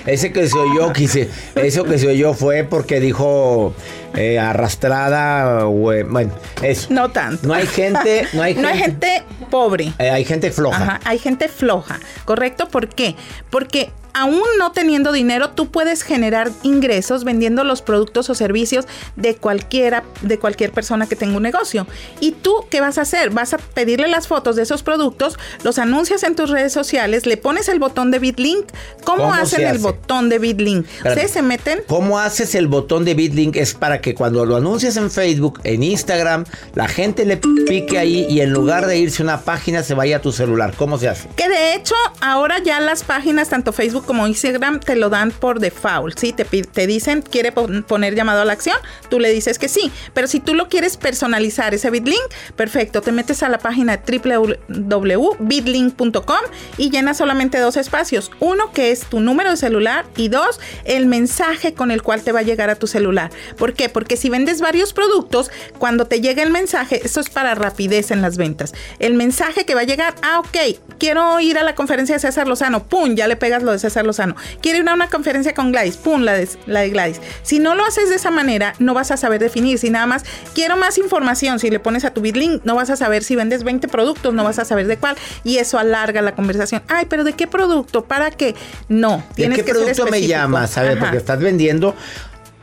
Ese 0.06 0.34
que 0.34 0.48
se 0.48 0.58
oyó, 0.58 0.92
quise, 0.92 1.30
eso 1.56 1.86
que 1.86 1.98
se 1.98 2.08
oyó 2.08 2.34
fue 2.34 2.66
porque 2.66 3.00
dijo 3.00 3.74
eh, 4.14 4.40
arrastrada, 4.40 5.64
bueno, 5.66 6.34
eso. 6.62 6.88
No 6.90 7.12
tanto. 7.12 7.48
No 7.48 7.54
hay 7.54 7.66
gente, 7.66 8.28
no 8.34 8.44
hay 8.44 8.56
gente, 8.56 8.62
no 8.68 8.68
hay 8.68 8.78
gente 8.80 9.24
pobre. 9.50 9.94
hay 9.98 10.26
gente 10.26 10.52
floja. 10.52 10.84
Ajá, 10.84 11.00
hay 11.06 11.20
gente 11.20 11.48
floja, 11.48 12.00
¿correcto? 12.26 12.68
¿Por 12.68 12.90
qué? 12.90 13.16
Porque 13.50 13.92
aún 14.16 14.42
no 14.58 14.72
teniendo 14.72 15.12
dinero, 15.12 15.50
tú 15.52 15.70
puedes 15.70 16.02
generar 16.02 16.50
ingresos 16.64 17.26
vendiendo 17.26 17.66
los 17.66 17.82
productos 17.82 18.30
o 18.30 18.34
servicios 18.34 18.88
de 19.18 19.36
cualquiera, 19.36 20.04
de 20.22 20.40
cualquier 20.40 20.72
persona 20.72 21.06
que 21.06 21.18
tenga 21.18 21.36
un 21.36 21.44
negocio. 21.44 21.86
¿Y 22.22 22.32
tú 22.32 22.66
qué 22.70 22.80
vas 22.80 22.98
a 22.98 23.02
hacer? 23.02 23.30
Vas 23.32 23.54
a 23.54 23.58
pedirle 23.58 24.08
las 24.08 24.28
fotos 24.28 24.56
de 24.56 24.64
esos 24.64 24.84
productos, 24.84 25.38
los 25.64 25.78
anuncias 25.80 26.24
en 26.24 26.36
tus 26.36 26.50
redes 26.50 26.72
sociales, 26.72 27.26
le 27.26 27.36
pones 27.36 27.68
el 27.68 27.78
botón 27.78 28.10
de 28.10 28.20
BitLink. 28.20 28.66
¿Cómo, 29.04 29.34
hacen 29.34 29.68
el 29.68 29.80
botón 29.80 30.30
de 30.30 30.40
BitLink? 30.40 30.88
Ustedes 31.06 31.32
se 31.32 31.42
meten. 31.42 31.82
¿Cómo 31.86 32.18
haces 32.18 32.56
el 32.56 32.68
botón 32.68 33.04
de 33.04 33.16
BitLink? 33.16 33.58
Es 33.58 33.74
para 33.74 34.00
que 34.00 34.16
cuando 34.16 34.46
lo 34.46 34.56
anuncias 34.56 34.96
en 34.96 35.12
Facebook, 35.12 35.60
en 35.66 35.84
Instagram, 35.84 36.46
la 36.74 36.88
gente 36.88 37.26
le 37.26 37.36
pique 37.38 38.00
ahí 38.00 38.26
y 38.30 38.40
en 38.40 38.54
lugar 38.54 38.88
de 38.88 38.98
irse 38.98 39.24
a 39.24 39.26
una 39.26 39.42
página 39.42 39.84
se 39.84 39.94
vaya 39.94 40.18
a 40.18 40.22
tu 40.22 40.32
celular. 40.32 40.74
¿Cómo 40.78 40.98
se 40.98 41.10
hace? 41.10 41.28
Que 41.36 41.50
de 41.50 41.76
hecho, 41.76 41.96
ahora 42.22 42.60
ya 42.60 42.80
las 42.80 43.04
páginas, 43.04 43.50
tanto 43.50 43.74
Facebook 43.74 44.05
como 44.06 44.28
Instagram 44.28 44.80
te 44.80 44.96
lo 44.96 45.10
dan 45.10 45.32
por 45.32 45.60
default, 45.60 46.18
¿sí? 46.18 46.32
Te, 46.34 46.46
te 46.46 46.88
dicen, 46.88 47.22
quiere 47.22 47.52
poner 47.52 48.16
llamado 48.16 48.42
a 48.42 48.46
la 48.46 48.54
acción, 48.54 48.78
tú 49.10 49.20
le 49.20 49.32
dices 49.32 49.60
que 49.60 49.68
sí. 49.68 49.92
Pero 50.14 50.28
si 50.28 50.40
tú 50.40 50.54
lo 50.54 50.70
quieres 50.70 50.96
personalizar, 50.98 51.74
ese 51.74 51.90
BitLink, 51.90 52.22
perfecto, 52.56 53.02
te 53.02 53.12
metes 53.12 53.44
a 53.44 53.50
la 53.50 53.58
página 53.58 54.02
www.bitlink.com 54.08 56.40
y 56.78 56.90
llenas 56.90 57.18
solamente 57.18 57.60
dos 57.60 57.76
espacios. 57.78 58.32
Uno 58.40 58.72
que 58.72 58.92
es 58.92 59.02
tu 59.02 59.20
número 59.20 59.52
de 59.52 59.58
celular 59.58 60.06
y 60.16 60.30
dos, 60.30 60.60
el 60.86 61.06
mensaje 61.06 61.74
con 61.74 61.92
el 61.92 62.02
cual 62.02 62.22
te 62.22 62.32
va 62.32 62.40
a 62.40 62.44
llegar 62.44 62.70
a 62.70 62.76
tu 62.76 62.88
celular. 62.88 63.32
¿Por 63.58 63.74
qué? 63.74 63.90
Porque 63.90 64.18
si 64.18 64.30
vendes 64.30 64.62
varios 64.62 64.94
productos, 64.94 65.52
cuando 65.78 66.06
te 66.06 66.22
llega 66.22 66.44
el 66.44 66.52
mensaje, 66.52 67.02
esto 67.04 67.20
es 67.20 67.30
para 67.30 67.56
rapidez 67.56 68.12
en 68.12 68.22
las 68.22 68.38
ventas. 68.38 68.74
El 69.00 69.14
mensaje 69.14 69.66
que 69.66 69.76
va 69.76 69.82
a 69.82 69.86
llegar, 69.86 70.16
ah, 70.22 70.40
ok, 70.40 70.58
quiero 71.00 71.40
ir 71.40 71.58
a 71.58 71.64
la 71.64 71.76
conferencia 71.76 72.16
de 72.16 72.20
César 72.20 72.48
Lozano, 72.48 72.88
pum, 72.88 73.16
ya 73.16 73.28
le 73.28 73.36
pegas 73.36 73.64
lo 73.64 73.72
de 73.72 73.80
César 73.80 73.95
Lozano. 74.04 74.36
Quiero 74.62 74.80
ir 74.80 74.90
a 74.90 74.94
una 74.94 75.10
conferencia 75.10 75.54
con 75.54 75.72
Gladys, 75.72 75.98
pum, 75.98 76.22
la 76.22 76.34
de, 76.34 76.48
la 76.66 76.82
de 76.82 76.90
Gladys. 76.90 77.22
Si 77.44 77.60
no 77.60 77.76
lo 77.76 77.86
haces 77.86 78.10
de 78.10 78.16
esa 78.16 78.32
manera, 78.32 78.74
no 78.80 78.94
vas 78.94 79.12
a 79.12 79.18
saber 79.18 79.40
definir. 79.40 79.80
Si 79.80 79.90
nada 79.90 80.06
más 80.06 80.24
quiero 80.54 80.78
más 80.78 80.98
información, 80.98 81.60
si 81.60 81.70
le 81.70 81.80
pones 81.80 82.06
a 82.06 82.12
tu 82.14 82.22
BitLink, 82.22 82.64
no 82.64 82.76
vas 82.76 82.90
a 82.90 82.96
saber 82.96 83.24
si 83.24 83.36
vendes 83.36 83.64
20 83.64 83.88
productos, 83.88 84.34
no 84.34 84.44
vas 84.44 84.60
a 84.60 84.66
saber 84.66 84.88
de 84.88 84.98
cuál. 84.98 85.16
Y 85.44 85.58
eso 85.58 85.78
alarga 85.78 86.22
la 86.22 86.36
conversación. 86.36 86.82
Ay, 86.88 87.06
pero 87.10 87.24
¿de 87.24 87.34
qué 87.34 87.48
producto? 87.48 88.06
¿Para 88.06 88.32
qué? 88.32 88.56
No. 88.88 89.24
Tienes 89.36 89.58
¿De 89.58 89.64
qué 89.64 89.72
producto 89.72 90.08
me 90.08 90.22
llamas? 90.26 90.72
¿Sabes? 90.72 90.98
Porque 90.98 91.18
estás 91.18 91.40
vendiendo. 91.40 91.96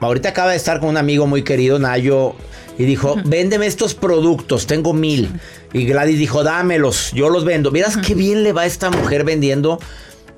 Ahorita 0.01 0.31
acaba 0.31 0.51
de 0.51 0.57
estar 0.57 0.81
con 0.81 0.89
un 0.89 0.97
amigo 0.97 1.29
muy 1.29 1.45
querido, 1.45 1.79
Nayo, 1.79 2.35
y 2.77 2.85
dijo, 2.85 3.17
véndeme 3.25 3.67
estos 3.67 3.95
productos, 3.95 4.67
tengo 4.67 4.93
mil. 4.93 5.31
Y 5.73 5.85
Gladys 5.87 6.19
dijo, 6.19 6.43
dámelos, 6.43 7.13
yo 7.13 7.29
los 7.29 7.45
vendo. 7.45 7.71
Miras 7.71 7.97
qué 7.97 8.15
bien 8.15 8.43
le 8.43 8.53
va 8.53 8.63
a 8.63 8.67
esta 8.67 8.91
mujer 8.91 9.25
vendiendo 9.25 9.79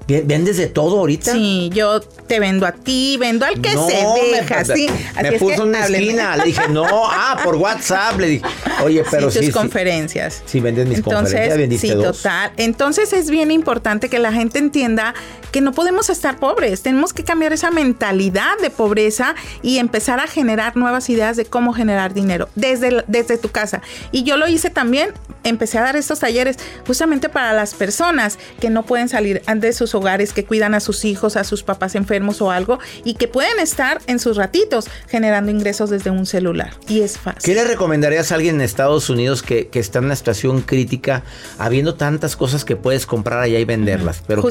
¿Vendes 0.07 0.59
de 0.59 0.67
todo 0.67 0.99
ahorita? 0.99 1.33
Sí, 1.33 1.71
yo 1.73 2.01
te 2.01 2.39
vendo 2.39 2.67
a 2.67 2.73
ti, 2.73 3.17
vendo 3.19 3.47
al 3.47 3.61
que 3.61 3.73
No, 3.73 3.87
se 3.89 3.95
me- 3.95 4.37
deja, 4.37 4.65
sí. 4.65 4.87
Me 5.15 5.29
Así 5.29 5.35
es 5.37 5.41
puso 5.41 5.63
una 5.63 5.85
háblenme. 5.85 6.05
esquina. 6.09 6.37
Le 6.37 6.45
dije, 6.45 6.69
no, 6.69 6.85
ah, 7.11 7.39
por 7.43 7.57
WhatsApp. 7.57 8.19
Le 8.21 8.27
dije, 8.29 8.45
oye, 8.83 9.03
pero 9.11 9.31
sí, 9.31 9.39
sí. 9.39 9.47
tus 9.47 9.47
sí. 9.47 9.53
conferencias. 9.53 10.43
Sí, 10.45 10.61
vendes 10.61 10.87
mis 10.87 10.99
Entonces, 10.99 11.23
conferencias. 11.23 11.59
Vendiste 11.59 11.89
sí, 11.89 11.95
dos. 11.95 12.19
total. 12.19 12.53
Entonces 12.59 13.13
es 13.15 13.31
bien 13.31 13.51
importante 13.51 14.11
que 14.11 14.19
la 14.19 14.33
gente 14.33 14.59
entienda 14.59 15.15
que 15.51 15.61
no 15.63 15.73
podemos 15.73 16.11
estar 16.11 16.39
pobres. 16.39 16.83
Tenemos 16.83 17.13
que 17.15 17.25
cambiar 17.25 17.53
esa 17.55 17.71
mentalidad 17.71 18.59
de 18.61 18.71
pobreza 18.71 19.35
y 19.63 19.79
empezar 19.79 20.21
a 20.21 20.27
generar 20.27 20.77
nuevas 20.77 21.09
ideas 21.09 21.37
de 21.37 21.45
cómo 21.47 21.73
generar 21.73 22.13
dinero 22.13 22.49
desde, 22.57 23.05
desde 23.07 23.39
tu 23.39 23.51
casa. 23.51 23.81
Y 24.13 24.25
yo 24.25 24.37
lo 24.37 24.49
hice 24.49 24.69
también. 24.69 25.13
Empecé 25.45 25.79
a 25.79 25.83
dar 25.83 25.97
estos 25.97 26.21
talleres 26.21 26.57
justamente 26.87 27.29
para 27.29 27.53
las 27.53 27.75
personas 27.75 28.39
que 28.61 28.71
no 28.71 28.83
pueden 28.85 29.09
salir 29.11 29.43
de 29.43 29.73
sus 29.75 29.94
hogares, 29.95 30.33
que 30.33 30.45
cuidan 30.45 30.75
a 30.75 30.81
sus 30.81 31.05
hijos, 31.05 31.37
a 31.37 31.45
sus 31.45 31.63
papás 31.63 31.95
enfermos 31.95 32.41
o 32.43 32.51
algo, 32.51 32.79
y 33.05 33.15
que 33.15 33.29
pueden 33.29 33.59
estar 33.61 34.01
en 34.07 34.19
sus 34.19 34.37
ratitos 34.37 34.87
generando 35.09 35.51
ingresos 35.51 35.91
desde 35.91 36.11
un 36.11 36.27
celular. 36.27 36.71
Y 36.89 37.01
es 37.01 37.19
fácil. 37.19 37.43
¿Qué 37.43 37.55
le 37.55 37.65
recomendarías 37.65 38.33
a 38.33 38.35
alguien 38.37 38.57
en 38.57 38.61
Estados 38.63 39.11
Unidos 39.11 39.43
que, 39.43 39.69
que 39.69 39.79
está 39.79 39.99
en 40.01 40.07
una 40.07 40.17
situación 40.17 40.61
crítica, 40.63 41.23
habiendo 41.59 41.95
tantas 41.95 42.37
cosas 42.37 42.65
que 42.65 42.77
puedes 42.77 43.07
comprar 43.07 43.41
allá 43.41 43.59
y 43.59 43.65
venderlas? 43.65 44.23
Pero 44.27 44.43
que- 44.43 44.49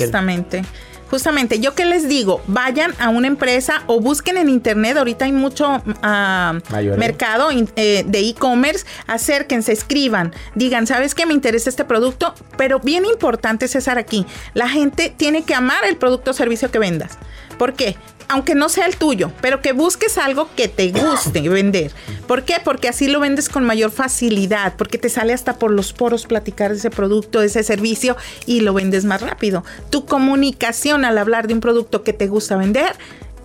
Justamente. 1.10 1.60
Yo 1.60 1.76
qué 1.76 1.86
les 1.86 2.08
digo, 2.10 2.42
vayan 2.48 2.94
a 3.00 3.10
una 3.10 3.28
empresa 3.28 3.84
o 3.88 4.00
busquen 4.00 4.38
en 4.38 4.50
internet, 4.50 4.98
ahorita 4.98 5.26
hay 5.26 5.32
mucho 5.32 5.82
ah, 6.02 6.54
mercado 6.98 7.52
in- 7.52 7.70
eh, 7.76 8.04
de 8.08 8.20
e-commerce, 8.20 8.86
acérquense, 9.06 9.72
escriban, 9.72 10.34
digan, 10.56 10.88
¿sabes 10.88 11.13
qué 11.13 11.26
me 11.26 11.34
interesa 11.34 11.70
este 11.70 11.86
producto? 11.86 12.34
Pero 12.58 12.80
bien 12.80 13.06
importante, 13.06 13.68
César, 13.68 13.98
aquí, 14.00 14.26
la 14.56 14.70
gente 14.70 15.13
tiene 15.16 15.44
que 15.44 15.54
amar 15.54 15.86
el 15.88 15.98
producto 15.98 16.32
o 16.32 16.34
servicio 16.34 16.72
que 16.72 16.80
vendas. 16.80 17.18
¿Por 17.60 17.74
qué? 17.74 17.96
Aunque 18.27 18.55
no 18.55 18.69
sea 18.69 18.86
el 18.86 18.95
tuyo, 18.95 19.31
pero 19.41 19.62
que 19.62 19.73
busques 19.73 20.17
algo 20.17 20.49
que 20.55 20.67
te 20.67 20.91
guste 20.91 21.41
vender. 21.49 21.91
¿Por 22.27 22.43
qué? 22.43 22.55
Porque 22.63 22.89
así 22.89 23.07
lo 23.07 23.19
vendes 23.19 23.49
con 23.49 23.63
mayor 23.63 23.91
facilidad, 23.91 24.75
porque 24.77 24.97
te 24.97 25.09
sale 25.09 25.33
hasta 25.33 25.59
por 25.59 25.71
los 25.71 25.93
poros 25.93 26.25
platicar 26.25 26.71
de 26.71 26.77
ese 26.77 26.89
producto, 26.89 27.39
de 27.39 27.47
ese 27.47 27.63
servicio 27.63 28.17
y 28.45 28.62
lo 28.62 28.73
vendes 28.73 29.05
más 29.05 29.21
rápido. 29.21 29.63
Tu 29.89 30.05
comunicación 30.05 31.05
al 31.05 31.17
hablar 31.17 31.47
de 31.47 31.53
un 31.53 31.59
producto 31.59 32.03
que 32.03 32.13
te 32.13 32.27
gusta 32.27 32.55
vender 32.55 32.95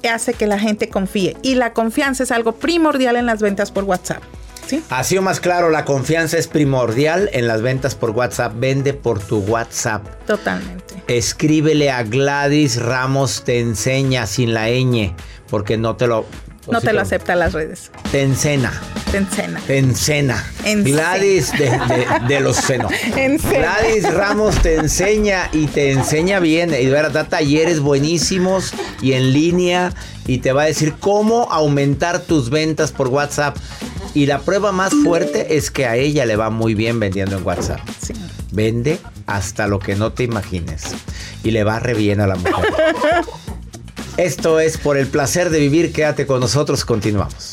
hace 0.09 0.35
que 0.35 0.47
la 0.47 0.59
gente 0.59 0.89
confíe 0.89 1.37
y 1.43 1.57
la 1.57 1.73
confianza 1.73 2.23
es 2.23 2.31
algo 2.31 2.53
primordial 2.53 3.17
en 3.17 3.27
las 3.27 3.41
ventas 3.41 3.73
por 3.73 3.85
WhatsApp. 3.85 4.23
¿Sí? 4.69 4.83
Así 4.91 5.17
o 5.19 5.23
más 5.23 5.41
claro, 5.41 5.71
la 5.71 5.85
confianza 5.85 6.39
es 6.39 6.47
primordial 6.47 7.29
en 7.33 7.49
las 7.49 7.63
ventas 7.63 7.95
por 7.95 8.11
WhatsApp. 8.11 8.53
Vende 8.57 8.93
por 8.95 9.19
tu 9.21 9.39
WhatsApp. 9.41 10.07
Totalmente. 10.27 11.03
Escríbele 11.09 11.91
a 11.91 12.03
Gladys 12.03 12.81
Ramos 12.81 13.43
Te 13.45 13.61
Enseña 13.61 14.27
sin 14.27 14.53
la 14.55 14.69
ñ, 14.69 15.15
porque 15.51 15.77
no 15.77 15.97
te 15.97 16.07
lo... 16.07 16.27
No 16.71 16.83
te 16.83 16.93
lo 16.93 17.01
acepta 17.01 17.35
las 17.35 17.55
redes. 17.55 17.91
Te 18.13 18.21
encena. 18.21 18.71
Te 19.11 19.17
encena. 19.17 19.59
Te 19.67 19.79
encena. 19.79 20.45
Encena. 20.67 20.85
Gladys 20.85 21.51
de, 21.53 21.71
de- 21.71 22.07
de 22.29 22.41
los 22.41 22.57
senos. 22.57 22.93
Gladys 23.15 24.13
Ramos 24.13 24.55
te 24.61 24.75
enseña 24.75 25.49
y 25.55 25.67
te 25.69 25.93
enseña 25.93 26.41
bien. 26.41 26.69
Y 26.75 26.85
de 26.85 26.91
verdad, 26.91 27.11
da 27.13 27.25
talleres 27.25 27.81
buenísimos 27.81 28.75
y 29.01 29.15
en 29.15 29.33
línea. 29.33 29.95
Y 30.27 30.39
te 30.39 30.53
va 30.53 30.65
a 30.65 30.67
decir 30.67 30.93
cómo 31.01 31.51
aumentar 31.51 32.19
tus 32.21 32.51
ventas 32.51 32.93
por 32.93 33.09
WhatsApp. 33.09 33.57
Y 34.15 34.27
la 34.27 34.41
prueba 34.41 34.73
más 34.73 34.93
fuerte 35.05 35.57
es 35.57 35.71
que 35.71 35.87
a 35.87 35.97
ella 35.97 36.27
le 36.27 36.37
va 36.37 36.51
muy 36.51 36.75
bien 36.75 36.99
vendiendo 36.99 37.37
en 37.37 37.47
WhatsApp. 37.47 37.81
Sí. 38.01 38.15
Vende 38.51 38.99
hasta 39.27 39.67
lo 39.67 39.79
que 39.79 39.95
no 39.95 40.13
te 40.13 40.25
imagines. 40.25 40.95
Y 41.45 41.51
le 41.51 41.65
va 41.65 41.79
re 41.79 41.95
bien 41.95 42.21
a 42.21 42.27
la 42.27 42.37
mujer. 42.37 42.55
Esto 44.17 44.59
es 44.59 44.79
por 44.79 44.97
el 44.97 45.07
placer 45.07 45.51
de 45.51 45.61
vivir. 45.61 45.93
Quédate 45.93 46.27
con 46.27 46.41
nosotros. 46.41 46.85
Continuamos. 46.85 47.53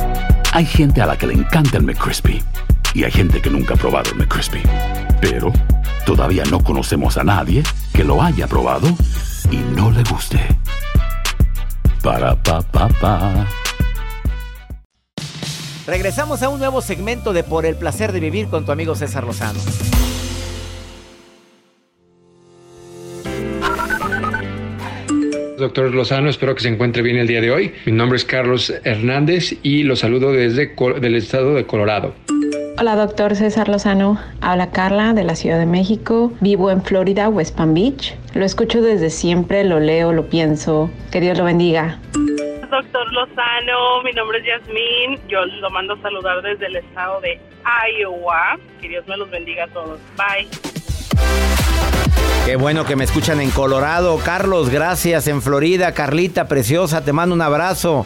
Hay 0.53 0.65
gente 0.65 1.01
a 1.01 1.05
la 1.05 1.17
que 1.17 1.27
le 1.27 1.33
encanta 1.33 1.77
el 1.77 1.83
McCrispy 1.83 2.43
y 2.93 3.05
hay 3.05 3.11
gente 3.11 3.41
que 3.41 3.49
nunca 3.49 3.75
ha 3.75 3.77
probado 3.77 4.11
el 4.11 4.17
McCrispy. 4.17 4.61
Pero 5.21 5.53
todavía 6.05 6.43
no 6.51 6.61
conocemos 6.61 7.17
a 7.17 7.23
nadie 7.23 7.63
que 7.93 8.03
lo 8.03 8.21
haya 8.21 8.47
probado 8.47 8.89
y 9.49 9.57
no 9.57 9.91
le 9.91 10.03
guste. 10.03 10.39
Para 12.03 12.35
pa 12.35 12.61
pa 12.61 12.89
pa. 12.89 13.47
Regresamos 15.87 16.43
a 16.43 16.49
un 16.49 16.59
nuevo 16.59 16.81
segmento 16.81 17.31
de 17.31 17.43
Por 17.43 17.65
el 17.65 17.77
placer 17.77 18.11
de 18.11 18.19
vivir 18.19 18.47
con 18.47 18.65
tu 18.65 18.73
amigo 18.73 18.93
César 18.93 19.23
Lozano. 19.23 19.59
Doctor 25.61 25.93
Lozano, 25.93 26.27
espero 26.27 26.55
que 26.55 26.61
se 26.61 26.69
encuentre 26.69 27.03
bien 27.03 27.17
el 27.17 27.27
día 27.27 27.39
de 27.39 27.51
hoy. 27.51 27.75
Mi 27.85 27.91
nombre 27.91 28.17
es 28.17 28.25
Carlos 28.25 28.73
Hernández 28.83 29.55
y 29.61 29.83
lo 29.83 29.95
saludo 29.95 30.33
desde 30.33 30.73
del 30.99 31.15
estado 31.15 31.53
de 31.53 31.67
Colorado. 31.67 32.15
Hola, 32.79 32.95
doctor 32.95 33.35
César 33.35 33.69
Lozano. 33.69 34.19
Habla 34.41 34.71
Carla 34.71 35.13
de 35.13 35.23
la 35.23 35.35
Ciudad 35.35 35.59
de 35.59 35.67
México. 35.67 36.33
Vivo 36.41 36.71
en 36.71 36.81
Florida, 36.81 37.29
West 37.29 37.55
Palm 37.55 37.75
Beach. 37.75 38.15
Lo 38.33 38.43
escucho 38.43 38.81
desde 38.81 39.11
siempre, 39.11 39.63
lo 39.63 39.79
leo, 39.79 40.11
lo 40.11 40.27
pienso. 40.27 40.89
Que 41.11 41.21
Dios 41.21 41.37
lo 41.37 41.43
bendiga. 41.43 41.99
Doctor 42.71 43.13
Lozano, 43.13 44.01
mi 44.03 44.13
nombre 44.13 44.39
es 44.39 44.45
Yasmín. 44.45 45.19
Yo 45.27 45.45
lo 45.45 45.69
mando 45.69 45.93
a 45.93 46.01
saludar 46.01 46.41
desde 46.41 46.65
el 46.65 46.77
estado 46.77 47.21
de 47.21 47.39
Iowa. 47.99 48.57
Que 48.81 48.89
Dios 48.89 49.07
me 49.07 49.15
los 49.15 49.29
bendiga 49.29 49.65
a 49.65 49.67
todos. 49.67 49.99
Bye. 50.17 51.50
Qué 52.51 52.57
bueno 52.57 52.85
que 52.85 52.97
me 52.97 53.05
escuchan 53.05 53.39
en 53.39 53.49
Colorado. 53.49 54.17
Carlos, 54.17 54.69
gracias. 54.69 55.27
En 55.27 55.41
Florida, 55.41 55.93
Carlita, 55.93 56.49
preciosa, 56.49 56.99
te 56.99 57.13
mando 57.13 57.33
un 57.33 57.41
abrazo. 57.41 58.05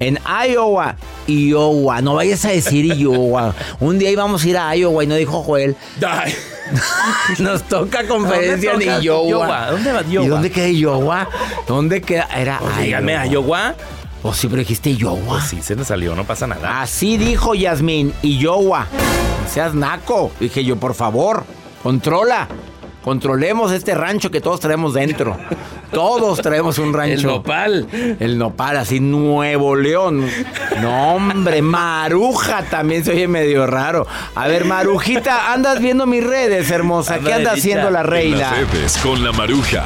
En 0.00 0.18
Iowa, 0.26 0.96
Iowa, 1.28 2.02
no 2.02 2.16
vayas 2.16 2.44
a 2.46 2.48
decir 2.48 2.84
Iowa. 2.84 3.54
Un 3.78 4.00
día 4.00 4.10
íbamos 4.10 4.42
a 4.42 4.48
ir 4.48 4.58
a 4.58 4.74
Iowa 4.74 5.04
y 5.04 5.06
no 5.06 5.14
dijo 5.14 5.40
Joel. 5.44 5.76
Nos 7.38 7.62
toca 7.62 8.08
conferencia 8.08 8.72
¿Dónde 8.72 8.86
en 8.86 8.90
toca? 8.94 9.04
Iowa. 9.04 9.28
Iowa. 9.28 9.70
¿Dónde 9.70 9.92
va 9.92 10.02
Iowa? 10.02 10.26
¿Y 10.26 10.28
dónde 10.30 10.50
queda 10.50 10.68
Iowa? 10.68 11.28
¿Dónde 11.68 12.02
queda? 12.02 12.28
Era 12.36 12.58
Pues 12.58 12.78
dígame, 12.78 13.28
Iowa. 13.28 13.76
O 14.24 14.34
sí, 14.34 14.48
pero 14.48 14.58
dijiste 14.58 14.90
Iowa. 14.90 15.20
Pues 15.28 15.44
sí, 15.44 15.62
se 15.62 15.76
nos 15.76 15.86
salió, 15.86 16.16
no 16.16 16.24
pasa 16.24 16.48
nada. 16.48 16.82
Así 16.82 17.18
dijo 17.18 17.54
Yasmín, 17.54 18.12
Iowa. 18.22 18.88
No 19.44 19.48
Seas 19.48 19.74
naco. 19.74 20.32
Dije 20.40 20.64
yo, 20.64 20.74
por 20.74 20.94
favor, 20.96 21.44
controla. 21.84 22.48
Controlemos 23.06 23.70
este 23.70 23.94
rancho 23.94 24.32
que 24.32 24.40
todos 24.40 24.58
traemos 24.58 24.92
dentro. 24.92 25.36
Todos 25.92 26.42
traemos 26.42 26.76
un 26.78 26.92
rancho. 26.92 27.12
El 27.14 27.22
nopal. 27.36 27.86
El 28.18 28.36
nopal, 28.36 28.76
así 28.78 28.98
Nuevo 28.98 29.76
León. 29.76 30.28
No, 30.82 31.14
hombre, 31.14 31.62
Maruja 31.62 32.64
también 32.64 33.04
se 33.04 33.12
oye 33.12 33.28
medio 33.28 33.64
raro. 33.68 34.08
A 34.34 34.48
ver, 34.48 34.64
Marujita, 34.64 35.52
andas 35.52 35.78
viendo 35.80 36.04
mis 36.06 36.24
redes, 36.24 36.68
hermosa. 36.72 37.20
¿Qué 37.20 37.32
anda 37.32 37.52
haciendo 37.52 37.90
la 37.90 38.00
En 38.00 38.06
reina? 38.08 38.38
las 38.38 38.72
redes 38.72 38.96
con 38.98 39.22
la 39.22 39.30
maruja. 39.30 39.84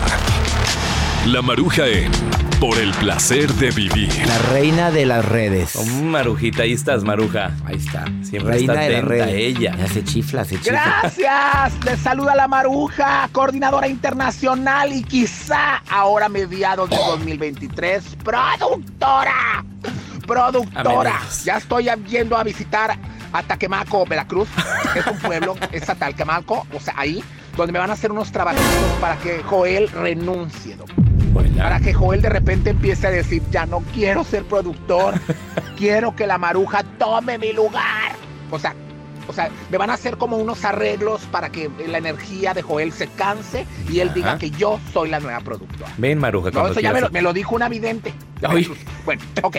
La 1.26 1.42
maruja 1.42 1.86
en 1.88 2.10
Por 2.60 2.76
el 2.78 2.90
placer 2.92 3.50
de 3.54 3.70
vivir. 3.70 4.10
La 4.26 4.36
reina 4.52 4.90
de 4.90 5.06
las 5.06 5.24
redes. 5.24 5.76
Oh, 5.76 5.84
Marujita, 5.84 6.64
ahí 6.64 6.74
estás, 6.74 7.02
Maruja. 7.02 7.52
Ahí 7.64 7.76
está. 7.76 8.04
Siempre 8.22 8.52
Reina 8.52 8.74
está 8.74 8.84
de 8.84 8.92
las 8.92 9.04
redes. 9.04 9.34
ella. 9.34 9.76
Ya 9.78 9.88
se 9.88 10.04
chifla, 10.04 10.44
se 10.44 10.56
chifla. 10.56 11.00
Gracias, 11.00 11.84
les 11.86 11.98
saluda 12.00 12.34
la 12.34 12.48
Maruja, 12.48 13.30
coordinadora 13.32 13.88
internacional 13.88 14.92
y 14.92 15.02
quizá 15.04 15.76
ahora 15.90 16.28
mediados 16.28 16.90
de 16.90 16.96
2023, 16.96 18.16
productora. 18.22 19.64
Productora. 20.26 21.18
Ya 21.44 21.56
estoy 21.56 21.88
yendo 22.08 22.36
a 22.36 22.44
visitar 22.44 22.98
a 23.32 23.42
Taquemaco, 23.42 24.04
Veracruz. 24.04 24.48
Es 24.94 25.06
un 25.06 25.18
pueblo, 25.18 25.56
es 25.72 25.88
a 25.88 25.94
Talquemaco, 25.94 26.66
o 26.74 26.78
sea, 26.80 26.92
ahí, 26.98 27.24
donde 27.56 27.72
me 27.72 27.78
van 27.78 27.88
a 27.88 27.94
hacer 27.94 28.12
unos 28.12 28.30
trabajitos 28.30 28.66
para 29.00 29.16
que 29.16 29.42
Joel 29.44 29.88
renuncie. 29.88 30.76
Para 31.32 31.80
que 31.80 31.92
Joel 31.92 32.22
de 32.22 32.28
repente 32.28 32.70
empiece 32.70 33.06
a 33.06 33.10
decir, 33.10 33.42
ya 33.50 33.66
no 33.66 33.80
quiero 33.94 34.24
ser 34.24 34.44
productor, 34.44 35.14
quiero 35.76 36.14
que 36.16 36.26
la 36.26 36.38
maruja 36.38 36.82
tome 36.98 37.38
mi 37.38 37.52
lugar. 37.52 38.12
O 38.50 38.58
sea, 38.58 38.74
o 39.28 39.32
sea, 39.32 39.48
me 39.70 39.78
van 39.78 39.90
a 39.90 39.94
hacer 39.94 40.16
como 40.16 40.36
unos 40.38 40.64
arreglos 40.64 41.22
para 41.30 41.50
que 41.50 41.70
la 41.86 41.98
energía 41.98 42.52
de 42.52 42.62
Joel 42.62 42.92
se 42.92 43.06
canse 43.08 43.64
y 43.88 44.00
él 44.00 44.08
Ajá. 44.08 44.14
diga 44.14 44.38
que 44.38 44.50
yo 44.50 44.80
soy 44.92 45.08
la 45.08 45.20
nueva 45.20 45.40
productora. 45.40 45.92
Ven, 45.98 46.18
Maruja, 46.18 46.50
No, 46.50 46.66
eso 46.66 46.80
ya 46.80 46.92
me 46.92 47.00
lo, 47.00 47.10
me 47.10 47.22
lo 47.22 47.32
dijo 47.32 47.54
una 47.54 47.68
vidente. 47.68 48.12
Ay. 48.42 48.68
Bueno, 49.04 49.22
ok. 49.42 49.58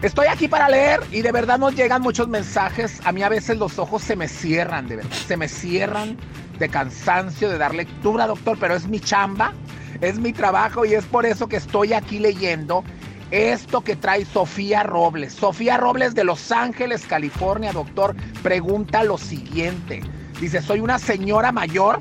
Estoy 0.00 0.26
aquí 0.26 0.48
para 0.48 0.68
leer 0.68 1.00
y 1.12 1.22
de 1.22 1.30
verdad 1.30 1.58
nos 1.58 1.76
llegan 1.76 2.02
muchos 2.02 2.26
mensajes. 2.26 3.00
A 3.04 3.12
mí 3.12 3.22
a 3.22 3.28
veces 3.28 3.58
los 3.58 3.78
ojos 3.78 4.02
se 4.02 4.16
me 4.16 4.28
cierran, 4.28 4.88
de 4.88 4.96
verdad. 4.96 5.12
Se 5.28 5.36
me 5.36 5.46
cierran 5.46 6.16
de 6.58 6.68
cansancio 6.68 7.48
de 7.48 7.58
dar 7.58 7.74
lectura, 7.74 8.26
doctor, 8.26 8.56
pero 8.58 8.74
es 8.74 8.88
mi 8.88 8.98
chamba, 8.98 9.52
es 10.00 10.18
mi 10.18 10.32
trabajo 10.32 10.84
y 10.84 10.94
es 10.94 11.04
por 11.04 11.26
eso 11.26 11.48
que 11.48 11.56
estoy 11.56 11.92
aquí 11.92 12.18
leyendo 12.18 12.84
esto 13.32 13.80
que 13.82 13.96
trae 13.96 14.24
Sofía 14.26 14.82
Robles. 14.82 15.32
Sofía 15.32 15.78
Robles 15.78 16.14
de 16.14 16.22
Los 16.22 16.52
Ángeles, 16.52 17.06
California, 17.06 17.72
doctor, 17.72 18.14
pregunta 18.42 19.02
lo 19.04 19.16
siguiente. 19.16 20.02
Dice, 20.38 20.60
soy 20.60 20.80
una 20.80 20.98
señora 20.98 21.50
mayor. 21.50 21.98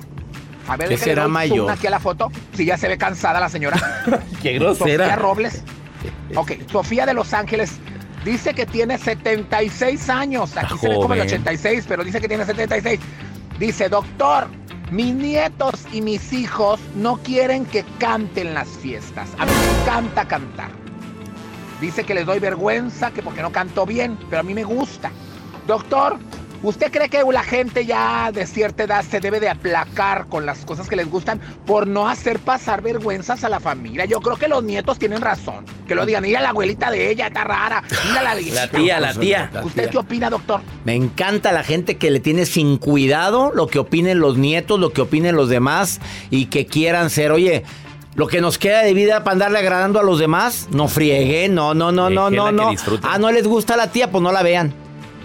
A 0.67 0.75
ver, 0.77 0.89
¿Qué 0.89 0.97
será 0.97 1.27
mayor? 1.27 1.71
aquí 1.71 1.87
a 1.87 1.89
la 1.89 1.99
foto. 1.99 2.31
Si 2.53 2.65
ya 2.65 2.77
se 2.77 2.87
ve 2.87 2.97
cansada 2.97 3.39
la 3.39 3.49
señora. 3.49 3.79
Qué 4.41 4.53
grosera. 4.53 5.05
Sofía 5.05 5.15
Robles. 5.15 5.63
Ok, 6.33 6.53
Sofía 6.71 7.05
de 7.05 7.13
Los 7.13 7.33
Ángeles. 7.33 7.73
Dice 8.23 8.53
que 8.53 8.65
tiene 8.65 8.97
76 8.97 10.09
años. 10.09 10.55
Aquí 10.55 10.77
se 10.77 10.87
ve 10.87 10.95
como 10.95 11.13
el 11.13 11.19
joven. 11.19 11.27
86, 11.27 11.85
pero 11.89 12.05
dice 12.05 12.21
que 12.21 12.29
tiene 12.29 12.45
76. 12.45 12.99
Dice, 13.59 13.89
doctor, 13.89 14.47
mis 14.91 15.15
nietos 15.15 15.87
y 15.93 16.01
mis 16.01 16.33
hijos 16.33 16.79
no 16.95 17.17
quieren 17.17 17.65
que 17.65 17.85
canten 17.97 18.53
las 18.53 18.67
fiestas. 18.67 19.29
A 19.39 19.45
mí 19.45 19.51
me 19.51 19.81
encanta 19.81 20.27
cantar. 20.27 20.69
Dice 21.79 22.03
que 22.03 22.13
les 22.13 22.25
doy 22.25 22.39
vergüenza, 22.39 23.09
que 23.11 23.23
porque 23.23 23.41
no 23.41 23.51
canto 23.51 23.85
bien, 23.85 24.17
pero 24.29 24.41
a 24.41 24.43
mí 24.43 24.53
me 24.53 24.65
gusta. 24.65 25.09
Doctor, 25.65 26.19
¿usted 26.63 26.91
cree 26.91 27.09
que 27.09 27.23
la 27.31 27.43
gente 27.43 27.85
ya 27.85 28.31
de 28.31 28.45
cierta 28.45 28.83
edad 28.83 29.03
se 29.03 29.19
debe 29.19 29.39
de 29.39 29.49
aplacar 29.49 30.27
con 30.27 30.45
las 30.45 30.65
cosas 30.65 30.89
que 30.89 30.95
les 30.95 31.09
gustan 31.09 31.39
por 31.65 31.87
no 31.87 32.07
hacer 32.07 32.39
pasar 32.39 32.81
vergüenzas 32.81 33.43
a 33.43 33.49
la 33.49 33.59
familia? 33.59 34.05
Yo 34.05 34.19
creo 34.21 34.37
que 34.37 34.47
los 34.47 34.63
nietos 34.63 34.99
tienen 34.99 35.21
razón. 35.21 35.65
Que 35.87 35.95
lo 35.95 36.05
digan, 36.05 36.23
mira 36.23 36.41
la 36.41 36.49
abuelita 36.49 36.91
de 36.91 37.09
ella, 37.11 37.27
está 37.27 37.43
rara. 37.43 37.83
Mira 38.07 38.23
la 38.23 38.35
viejita". 38.35 38.65
La 38.65 38.71
tía, 38.71 38.99
la 38.99 39.13
tía. 39.13 39.51
¿Usted 39.63 39.89
qué 39.89 39.97
opina, 39.97 40.29
doctor? 40.29 40.61
Me 40.85 40.95
encanta 40.95 41.51
la 41.51 41.63
gente 41.63 41.97
que 41.97 42.11
le 42.11 42.19
tiene 42.19 42.45
sin 42.45 42.77
cuidado 42.77 43.51
lo 43.53 43.67
que 43.67 43.79
opinen 43.79 44.19
los 44.19 44.37
nietos, 44.37 44.79
lo 44.79 44.91
que 44.91 45.01
opinen 45.01 45.35
los 45.35 45.49
demás 45.49 45.99
y 46.29 46.45
que 46.45 46.65
quieran 46.65 47.09
ser, 47.09 47.31
oye, 47.31 47.63
lo 48.15 48.27
que 48.27 48.41
nos 48.41 48.57
queda 48.57 48.81
de 48.81 48.93
vida 48.93 49.23
para 49.23 49.33
andarle 49.33 49.59
agradando 49.59 49.99
a 49.99 50.03
los 50.03 50.19
demás, 50.19 50.67
no 50.71 50.87
friegue, 50.87 51.47
no, 51.47 51.73
no, 51.73 51.91
no, 51.91 52.09
no, 52.09 52.29
no, 52.29 52.51
no. 52.51 52.73
Ah, 53.03 53.17
no 53.17 53.31
les 53.31 53.47
gusta 53.47 53.77
la 53.77 53.91
tía, 53.91 54.11
pues 54.11 54.21
no 54.21 54.31
la 54.31 54.43
vean. 54.43 54.73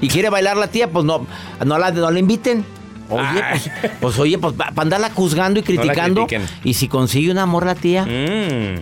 Y 0.01 0.09
quiere 0.09 0.29
bailar 0.31 0.57
la 0.57 0.69
tía, 0.69 0.89
pues 0.91 1.05
no, 1.05 1.27
no 1.65 1.79
la, 1.79 1.91
no 1.91 2.11
la 2.11 2.19
inviten. 2.19 2.65
Oye, 3.09 3.25
pues, 3.51 3.71
pues, 4.01 4.19
oye, 4.19 4.37
pues 4.39 4.55
para 4.55 4.73
andarla 4.83 5.11
juzgando 5.15 5.61
y 5.61 5.63
la 5.63 5.67
criticando. 5.67 6.27
y 6.65 6.75
si 6.75 6.89
consigue 6.89 7.31
un 7.31 7.39
amor 7.39 7.65
la 7.65 7.75
tía. 7.77 8.05
Mm. 8.05 8.81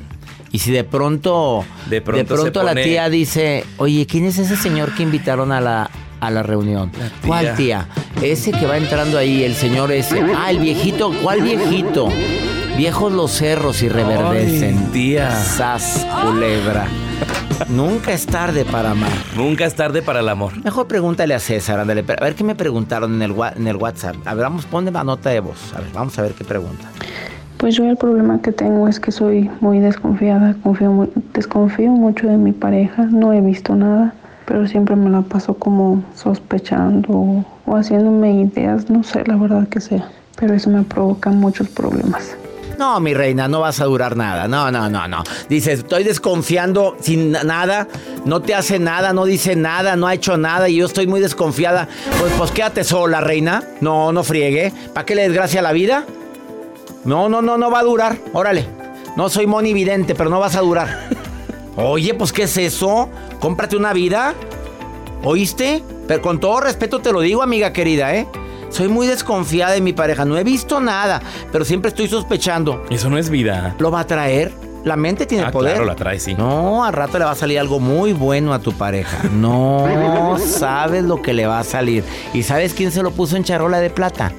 Y 0.50 0.58
si 0.60 0.70
de 0.70 0.84
pronto, 0.84 1.64
De 1.90 2.00
pronto 2.00 2.36
se 2.38 2.44
la 2.52 2.70
pone- 2.70 2.84
tía 2.84 3.10
dice, 3.10 3.64
oye, 3.76 4.06
¿quién 4.06 4.24
es 4.24 4.38
ese 4.38 4.56
señor 4.56 4.94
que 4.94 5.02
invitaron 5.02 5.50
a 5.52 5.60
la, 5.60 5.90
a 6.20 6.30
la 6.30 6.42
reunión? 6.44 6.90
¿Cuál 7.26 7.54
tía? 7.56 7.88
Ese 8.22 8.52
que 8.52 8.64
va 8.64 8.76
entrando 8.76 9.18
ahí, 9.18 9.42
el 9.42 9.56
señor 9.56 9.90
ese. 9.92 10.22
Ah, 10.36 10.50
el 10.50 10.58
viejito, 10.60 11.12
¿cuál 11.22 11.42
viejito? 11.42 12.08
Viejos 12.76 13.12
los 13.12 13.30
cerros 13.32 13.82
y 13.82 13.88
reverdecen. 13.88 14.78
Ay, 14.78 14.90
tía. 14.92 15.30
Sas, 15.36 16.06
culebra. 16.22 16.86
Nunca 17.68 18.12
es 18.12 18.26
tarde 18.26 18.64
para 18.64 18.90
amar. 18.90 19.10
Nunca 19.36 19.64
es 19.64 19.74
tarde 19.74 20.02
para 20.02 20.20
el 20.20 20.28
amor. 20.28 20.52
Mejor 20.64 20.86
pregúntale 20.86 21.34
a 21.34 21.38
César, 21.38 21.78
ándale. 21.80 22.04
A 22.20 22.24
ver 22.24 22.34
qué 22.34 22.44
me 22.44 22.54
preguntaron 22.54 23.14
en 23.14 23.22
el, 23.22 23.32
wa- 23.32 23.52
en 23.56 23.66
el 23.66 23.76
WhatsApp. 23.76 24.16
A 24.24 24.34
ver, 24.34 24.44
vamos, 24.44 24.66
ponme 24.66 24.90
la 24.90 25.04
nota 25.04 25.30
de 25.30 25.40
voz. 25.40 25.72
A 25.74 25.80
ver, 25.80 25.90
vamos 25.94 26.18
a 26.18 26.22
ver 26.22 26.32
qué 26.32 26.44
pregunta. 26.44 26.84
Pues 27.56 27.76
yo 27.76 27.84
el 27.88 27.96
problema 27.96 28.40
que 28.42 28.52
tengo 28.52 28.88
es 28.88 29.00
que 29.00 29.10
soy 29.12 29.50
muy 29.60 29.78
desconfiada, 29.78 30.54
confío 30.62 30.90
mu- 30.92 31.08
desconfío 31.32 31.90
mucho 31.92 32.26
de 32.26 32.36
mi 32.36 32.52
pareja, 32.52 33.04
no 33.04 33.32
he 33.32 33.40
visto 33.40 33.74
nada, 33.74 34.12
pero 34.44 34.66
siempre 34.66 34.96
me 34.96 35.08
la 35.08 35.22
paso 35.22 35.54
como 35.54 36.02
sospechando 36.14 37.08
o, 37.12 37.44
o 37.64 37.76
haciéndome 37.76 38.32
ideas, 38.42 38.90
no 38.90 39.02
sé 39.04 39.22
la 39.26 39.36
verdad 39.36 39.66
que 39.68 39.80
sea, 39.80 40.06
pero 40.36 40.52
eso 40.52 40.68
me 40.68 40.82
provoca 40.82 41.30
muchos 41.30 41.68
problemas. 41.68 42.36
No, 42.78 42.98
mi 43.00 43.14
reina, 43.14 43.48
no 43.48 43.60
vas 43.60 43.80
a 43.80 43.84
durar 43.84 44.16
nada. 44.16 44.48
No, 44.48 44.70
no, 44.70 44.88
no, 44.90 45.06
no. 45.08 45.22
Dices, 45.48 45.80
estoy 45.80 46.04
desconfiando 46.04 46.96
sin 47.00 47.32
na- 47.32 47.44
nada, 47.44 47.88
no 48.24 48.40
te 48.40 48.54
hace 48.54 48.78
nada, 48.78 49.12
no 49.12 49.24
dice 49.24 49.56
nada, 49.56 49.96
no 49.96 50.06
ha 50.06 50.14
hecho 50.14 50.36
nada 50.36 50.68
y 50.68 50.76
yo 50.76 50.86
estoy 50.86 51.06
muy 51.06 51.20
desconfiada. 51.20 51.88
Pues, 52.20 52.32
pues 52.36 52.50
quédate 52.50 52.84
sola, 52.84 53.20
reina. 53.20 53.62
No, 53.80 54.12
no 54.12 54.24
friegue. 54.24 54.72
¿Para 54.92 55.06
qué 55.06 55.14
le 55.14 55.22
desgracia 55.22 55.62
la 55.62 55.72
vida? 55.72 56.04
No, 57.04 57.28
no, 57.28 57.42
no, 57.42 57.56
no 57.58 57.70
va 57.70 57.80
a 57.80 57.84
durar. 57.84 58.18
Órale. 58.32 58.66
No 59.16 59.28
soy 59.28 59.46
monividente, 59.46 60.14
pero 60.14 60.28
no 60.30 60.40
vas 60.40 60.56
a 60.56 60.60
durar. 60.60 61.08
Oye, 61.76 62.14
pues 62.14 62.32
¿qué 62.32 62.44
es 62.44 62.56
eso? 62.56 63.08
Cómprate 63.40 63.76
una 63.76 63.92
vida. 63.92 64.34
¿Oíste? 65.22 65.82
Pero 66.06 66.20
con 66.22 66.38
todo 66.40 66.60
respeto 66.60 66.98
te 67.00 67.12
lo 67.12 67.20
digo, 67.20 67.42
amiga 67.42 67.72
querida, 67.72 68.14
¿eh? 68.14 68.26
Soy 68.74 68.88
muy 68.88 69.06
desconfiada 69.06 69.72
de 69.74 69.80
mi 69.80 69.92
pareja. 69.92 70.24
No 70.24 70.36
he 70.36 70.42
visto 70.42 70.80
nada, 70.80 71.22
pero 71.52 71.64
siempre 71.64 71.90
estoy 71.90 72.08
sospechando. 72.08 72.82
Eso 72.90 73.08
no 73.08 73.18
es 73.18 73.30
vida. 73.30 73.76
¿Lo 73.78 73.92
va 73.92 74.00
a 74.00 74.06
traer? 74.06 74.50
La 74.82 74.96
mente 74.96 75.26
tiene 75.26 75.44
Ah, 75.44 75.52
poder. 75.52 75.74
claro, 75.74 75.84
la 75.86 75.94
trae, 75.94 76.18
sí. 76.18 76.34
No, 76.34 76.84
al 76.84 76.92
rato 76.92 77.20
le 77.20 77.24
va 77.24 77.30
a 77.30 77.34
salir 77.36 77.60
algo 77.60 77.78
muy 77.78 78.12
bueno 78.12 78.52
a 78.52 78.58
tu 78.58 78.72
pareja. 78.72 79.18
No 79.32 80.36
sabes 80.44 81.04
lo 81.04 81.22
que 81.22 81.32
le 81.34 81.46
va 81.46 81.60
a 81.60 81.64
salir. 81.64 82.02
¿Y 82.34 82.42
sabes 82.42 82.74
quién 82.74 82.90
se 82.90 83.00
lo 83.04 83.12
puso 83.12 83.36
en 83.36 83.44
charola 83.44 83.78
de 83.78 83.90
plata? 83.90 84.32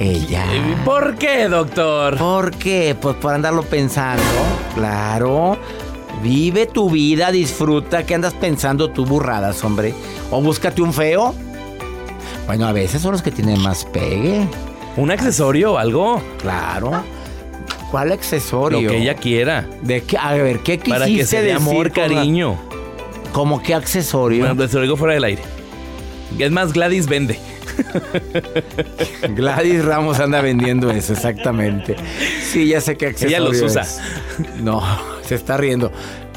Ella. 0.00 0.44
¿Por 0.86 1.16
qué, 1.16 1.46
doctor? 1.48 2.16
¿Por 2.16 2.52
qué? 2.52 2.96
Pues 2.98 3.16
por 3.16 3.34
andarlo 3.34 3.62
pensando. 3.64 4.22
Claro. 4.74 5.58
Vive 6.22 6.64
tu 6.66 6.88
vida, 6.88 7.30
disfruta. 7.30 8.04
¿Qué 8.04 8.14
andas 8.14 8.32
pensando 8.32 8.88
tú 8.90 9.04
burradas, 9.04 9.62
hombre? 9.62 9.94
O 10.30 10.40
búscate 10.40 10.80
un 10.80 10.92
feo. 10.94 11.34
Bueno, 12.46 12.66
a 12.66 12.72
veces 12.72 13.00
son 13.02 13.12
los 13.12 13.22
que 13.22 13.30
tienen 13.30 13.60
más 13.60 13.84
pegue. 13.86 14.46
¿Un 14.96 15.10
accesorio 15.10 15.72
o 15.72 15.78
algo? 15.78 16.22
Claro. 16.40 17.02
¿Cuál 17.90 18.12
accesorio? 18.12 18.80
Lo 18.82 18.88
que 18.90 18.98
ella 18.98 19.14
quiera. 19.14 19.66
¿De 19.82 20.02
qué? 20.02 20.16
A 20.18 20.34
ver, 20.34 20.60
¿qué 20.60 20.78
quisiste 20.78 20.90
Para 20.90 21.06
que 21.06 21.24
se 21.26 21.36
dé 21.36 21.42
decir 21.52 21.56
amor, 21.56 21.92
con 21.92 22.02
la- 22.02 22.08
cariño. 22.16 22.58
¿Cómo 23.32 23.62
qué 23.62 23.74
accesorio? 23.74 24.46
Bueno, 24.46 24.68
te 24.68 24.74
lo 24.76 24.82
digo 24.82 24.96
fuera 24.96 25.14
del 25.14 25.24
aire. 25.24 25.42
Es 26.38 26.50
más, 26.50 26.72
Gladys 26.72 27.06
vende. 27.06 27.38
Gladys 29.30 29.84
Ramos 29.84 30.20
anda 30.20 30.40
vendiendo 30.40 30.90
eso, 30.90 31.12
exactamente. 31.12 31.96
Sí, 32.50 32.68
ya 32.68 32.80
sé 32.80 32.96
qué 32.96 33.06
accesorio 33.06 33.36
Ella 33.38 33.46
los 33.48 33.62
usa. 33.62 33.82
es. 33.82 34.00
No, 34.60 34.82
se 35.26 35.34
está 35.34 35.56
riendo. 35.56 35.90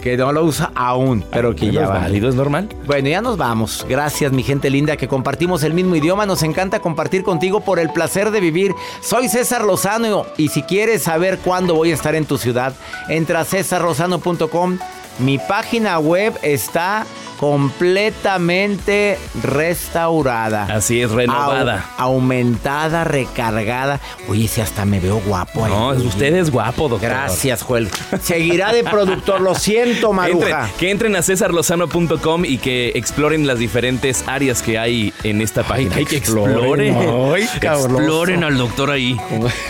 Que 0.08 0.16
no 0.16 0.32
lo 0.32 0.46
usa 0.46 0.72
aún, 0.74 1.22
pero 1.32 1.54
que 1.54 1.70
ya 1.70 1.82
es 1.84 1.90
va. 1.90 1.96
válido, 1.96 2.30
es 2.30 2.36
normal. 2.36 2.70
Bueno, 2.86 3.10
ya 3.10 3.20
nos 3.20 3.36
vamos. 3.36 3.86
Gracias, 3.90 4.32
mi 4.32 4.42
gente 4.42 4.70
linda, 4.70 4.96
que 4.96 5.10
compartimos 5.10 5.64
el 5.64 5.74
mismo 5.74 5.98
idioma. 5.98 6.26
Nos 6.26 6.44
encanta 6.44 6.80
compartir 6.80 7.24
contigo 7.24 7.60
por 7.60 7.78
el 7.78 7.90
placer 7.90 8.32
de 8.32 8.40
vivir. 8.40 8.74
Soy 9.02 9.28
César 9.28 9.66
Lozano 9.66 10.26
y 10.38 10.48
si 10.48 10.64
quieres 10.64 11.04
saber 11.04 11.40
cuándo 11.40 11.76
voy 11.76 11.92
a 11.92 11.94
estar 11.94 12.16
en 12.16 12.24
tu 12.24 12.38
ciudad, 12.38 12.74
entra 13.10 13.42
a 13.42 13.44
cesarlozano.com. 13.44 14.78
Mi 15.20 15.38
página 15.38 16.00
web 16.00 16.38
está 16.44 17.06
completamente 17.40 19.18
restaurada. 19.44 20.64
Así 20.64 21.02
es, 21.02 21.12
renovada. 21.12 21.86
Au- 21.98 22.08
aumentada, 22.18 23.04
recargada. 23.04 24.00
Oye, 24.28 24.48
si 24.48 24.60
hasta 24.62 24.86
me 24.86 25.00
veo 25.00 25.20
guapo. 25.20 25.66
ahí. 25.66 25.72
No, 25.72 25.90
usted 25.90 26.36
es 26.36 26.50
guapo, 26.50 26.90
doctor. 26.90 27.10
Gracias, 27.10 27.62
Joel. 27.62 27.90
Seguirá 28.24 28.74
de 28.74 28.84
productor. 28.84 29.42
Lo 29.42 29.54
siento, 29.54 30.14
Maruja. 30.14 30.48
Entren- 30.68 30.72
que 30.80 30.90
entren 30.92 31.16
a 31.16 31.22
cesarlozano.com 31.22 32.44
y 32.46 32.58
que 32.58 32.92
exploren 32.96 33.46
las 33.46 33.60
diferentes 33.60 34.24
áreas 34.28 34.64
que 34.64 34.80
hay 34.80 35.14
en 35.24 35.42
esta 35.42 35.62
página. 35.64 35.96
que 35.96 36.18
exploren. 36.18 36.96
Ay, 37.36 37.48
exploren 37.62 38.44
al 38.44 38.58
doctor 38.58 38.90
ahí. 38.92 39.16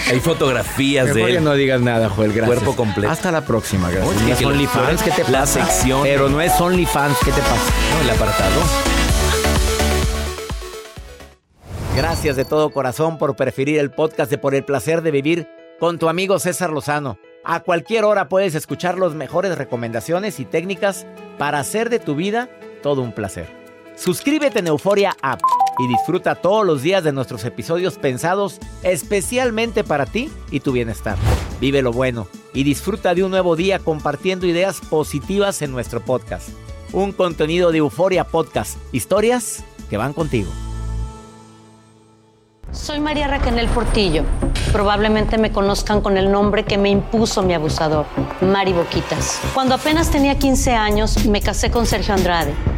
Hay 0.10 0.20
fotografías 0.22 1.08
Mejor 1.08 1.28
de 1.30 1.36
que 1.36 1.42
no 1.42 1.54
digas 1.54 1.82
nada, 1.82 2.08
Joel. 2.10 2.32
Gracias. 2.34 2.60
Cuerpo 2.60 2.76
completo. 2.78 3.12
Hasta 3.12 3.32
la 3.32 3.42
próxima, 3.42 3.90
gracias. 3.90 4.16
Oye, 4.16 4.26
No 4.26 4.32
es 4.34 4.38
que 4.38 4.46
la- 4.46 4.52
OnlyFans, 4.52 5.04
¿qué 5.04 5.12
te 5.12 5.24
pasa? 5.26 5.37
La 5.40 5.46
sección. 5.46 6.02
Pero 6.02 6.30
no 6.30 6.42
es 6.42 6.60
OnlyFans, 6.60 7.16
¿qué 7.20 7.32
te 7.32 7.42
pasa? 7.42 7.72
No, 7.94 8.02
el 8.02 8.10
apartado. 8.10 8.60
Gracias 11.96 12.36
de 12.36 12.44
todo 12.44 12.72
corazón 12.72 13.20
por 13.20 13.36
preferir 13.36 13.78
el 13.78 13.92
podcast 13.92 14.32
de 14.32 14.40
Por 14.40 14.56
el 14.56 14.64
Placer 14.64 15.04
de 15.04 15.12
Vivir 15.12 15.48
con 15.80 16.00
tu 16.00 16.10
amigo 16.10 16.40
César 16.40 16.72
Lozano. 16.72 17.20
A 17.46 17.60
cualquier 17.60 18.04
hora 18.04 18.30
puedes 18.30 18.56
escuchar 18.56 18.98
las 18.98 19.14
mejores 19.14 19.56
recomendaciones 19.56 20.40
y 20.40 20.46
técnicas 20.46 21.06
para 21.38 21.60
hacer 21.60 21.92
de 21.92 22.00
tu 22.00 22.16
vida 22.16 22.50
todo 22.82 23.04
un 23.04 23.12
placer. 23.12 23.48
Suscríbete 23.96 24.60
en 24.60 24.68
Euforia 24.68 25.16
App 25.22 25.42
y 25.78 25.88
disfruta 25.88 26.34
todos 26.34 26.66
los 26.66 26.82
días 26.82 27.04
de 27.04 27.12
nuestros 27.12 27.46
episodios 27.46 28.00
pensados 28.00 28.60
especialmente 28.82 29.84
para 29.84 30.08
ti 30.08 30.32
y 30.50 30.62
tu 30.62 30.72
bienestar. 30.72 31.16
Vive 31.62 31.84
lo 31.84 31.92
bueno, 31.92 32.28
y 32.58 32.64
disfruta 32.64 33.14
de 33.14 33.24
un 33.24 33.30
nuevo 33.30 33.56
día 33.56 33.78
compartiendo 33.78 34.48
ideas 34.48 34.82
positivas 34.82 35.62
en 35.62 35.72
nuestro 35.72 36.00
podcast. 36.04 36.50
Un 36.92 37.12
contenido 37.12 37.72
de 37.72 37.78
Euforia 37.78 38.24
Podcast. 38.24 38.80
Historias 38.92 39.64
que 39.92 39.98
van 39.98 40.12
contigo. 40.12 40.50
Soy 42.72 43.00
María 43.00 43.28
Raquel 43.28 43.68
Portillo. 43.68 44.24
Probablemente 44.72 45.38
me 45.38 45.52
conozcan 45.52 46.02
con 46.02 46.18
el 46.18 46.32
nombre 46.32 46.66
que 46.66 46.80
me 46.80 46.90
impuso 46.90 47.44
mi 47.44 47.54
abusador, 47.54 48.08
Mari 48.42 48.74
Boquitas. 48.74 49.40
Cuando 49.54 49.76
apenas 49.76 50.10
tenía 50.10 50.40
15 50.40 50.72
años, 50.72 51.28
me 51.28 51.42
casé 51.42 51.70
con 51.70 51.86
Sergio 51.86 52.16
Andrade, 52.16 52.56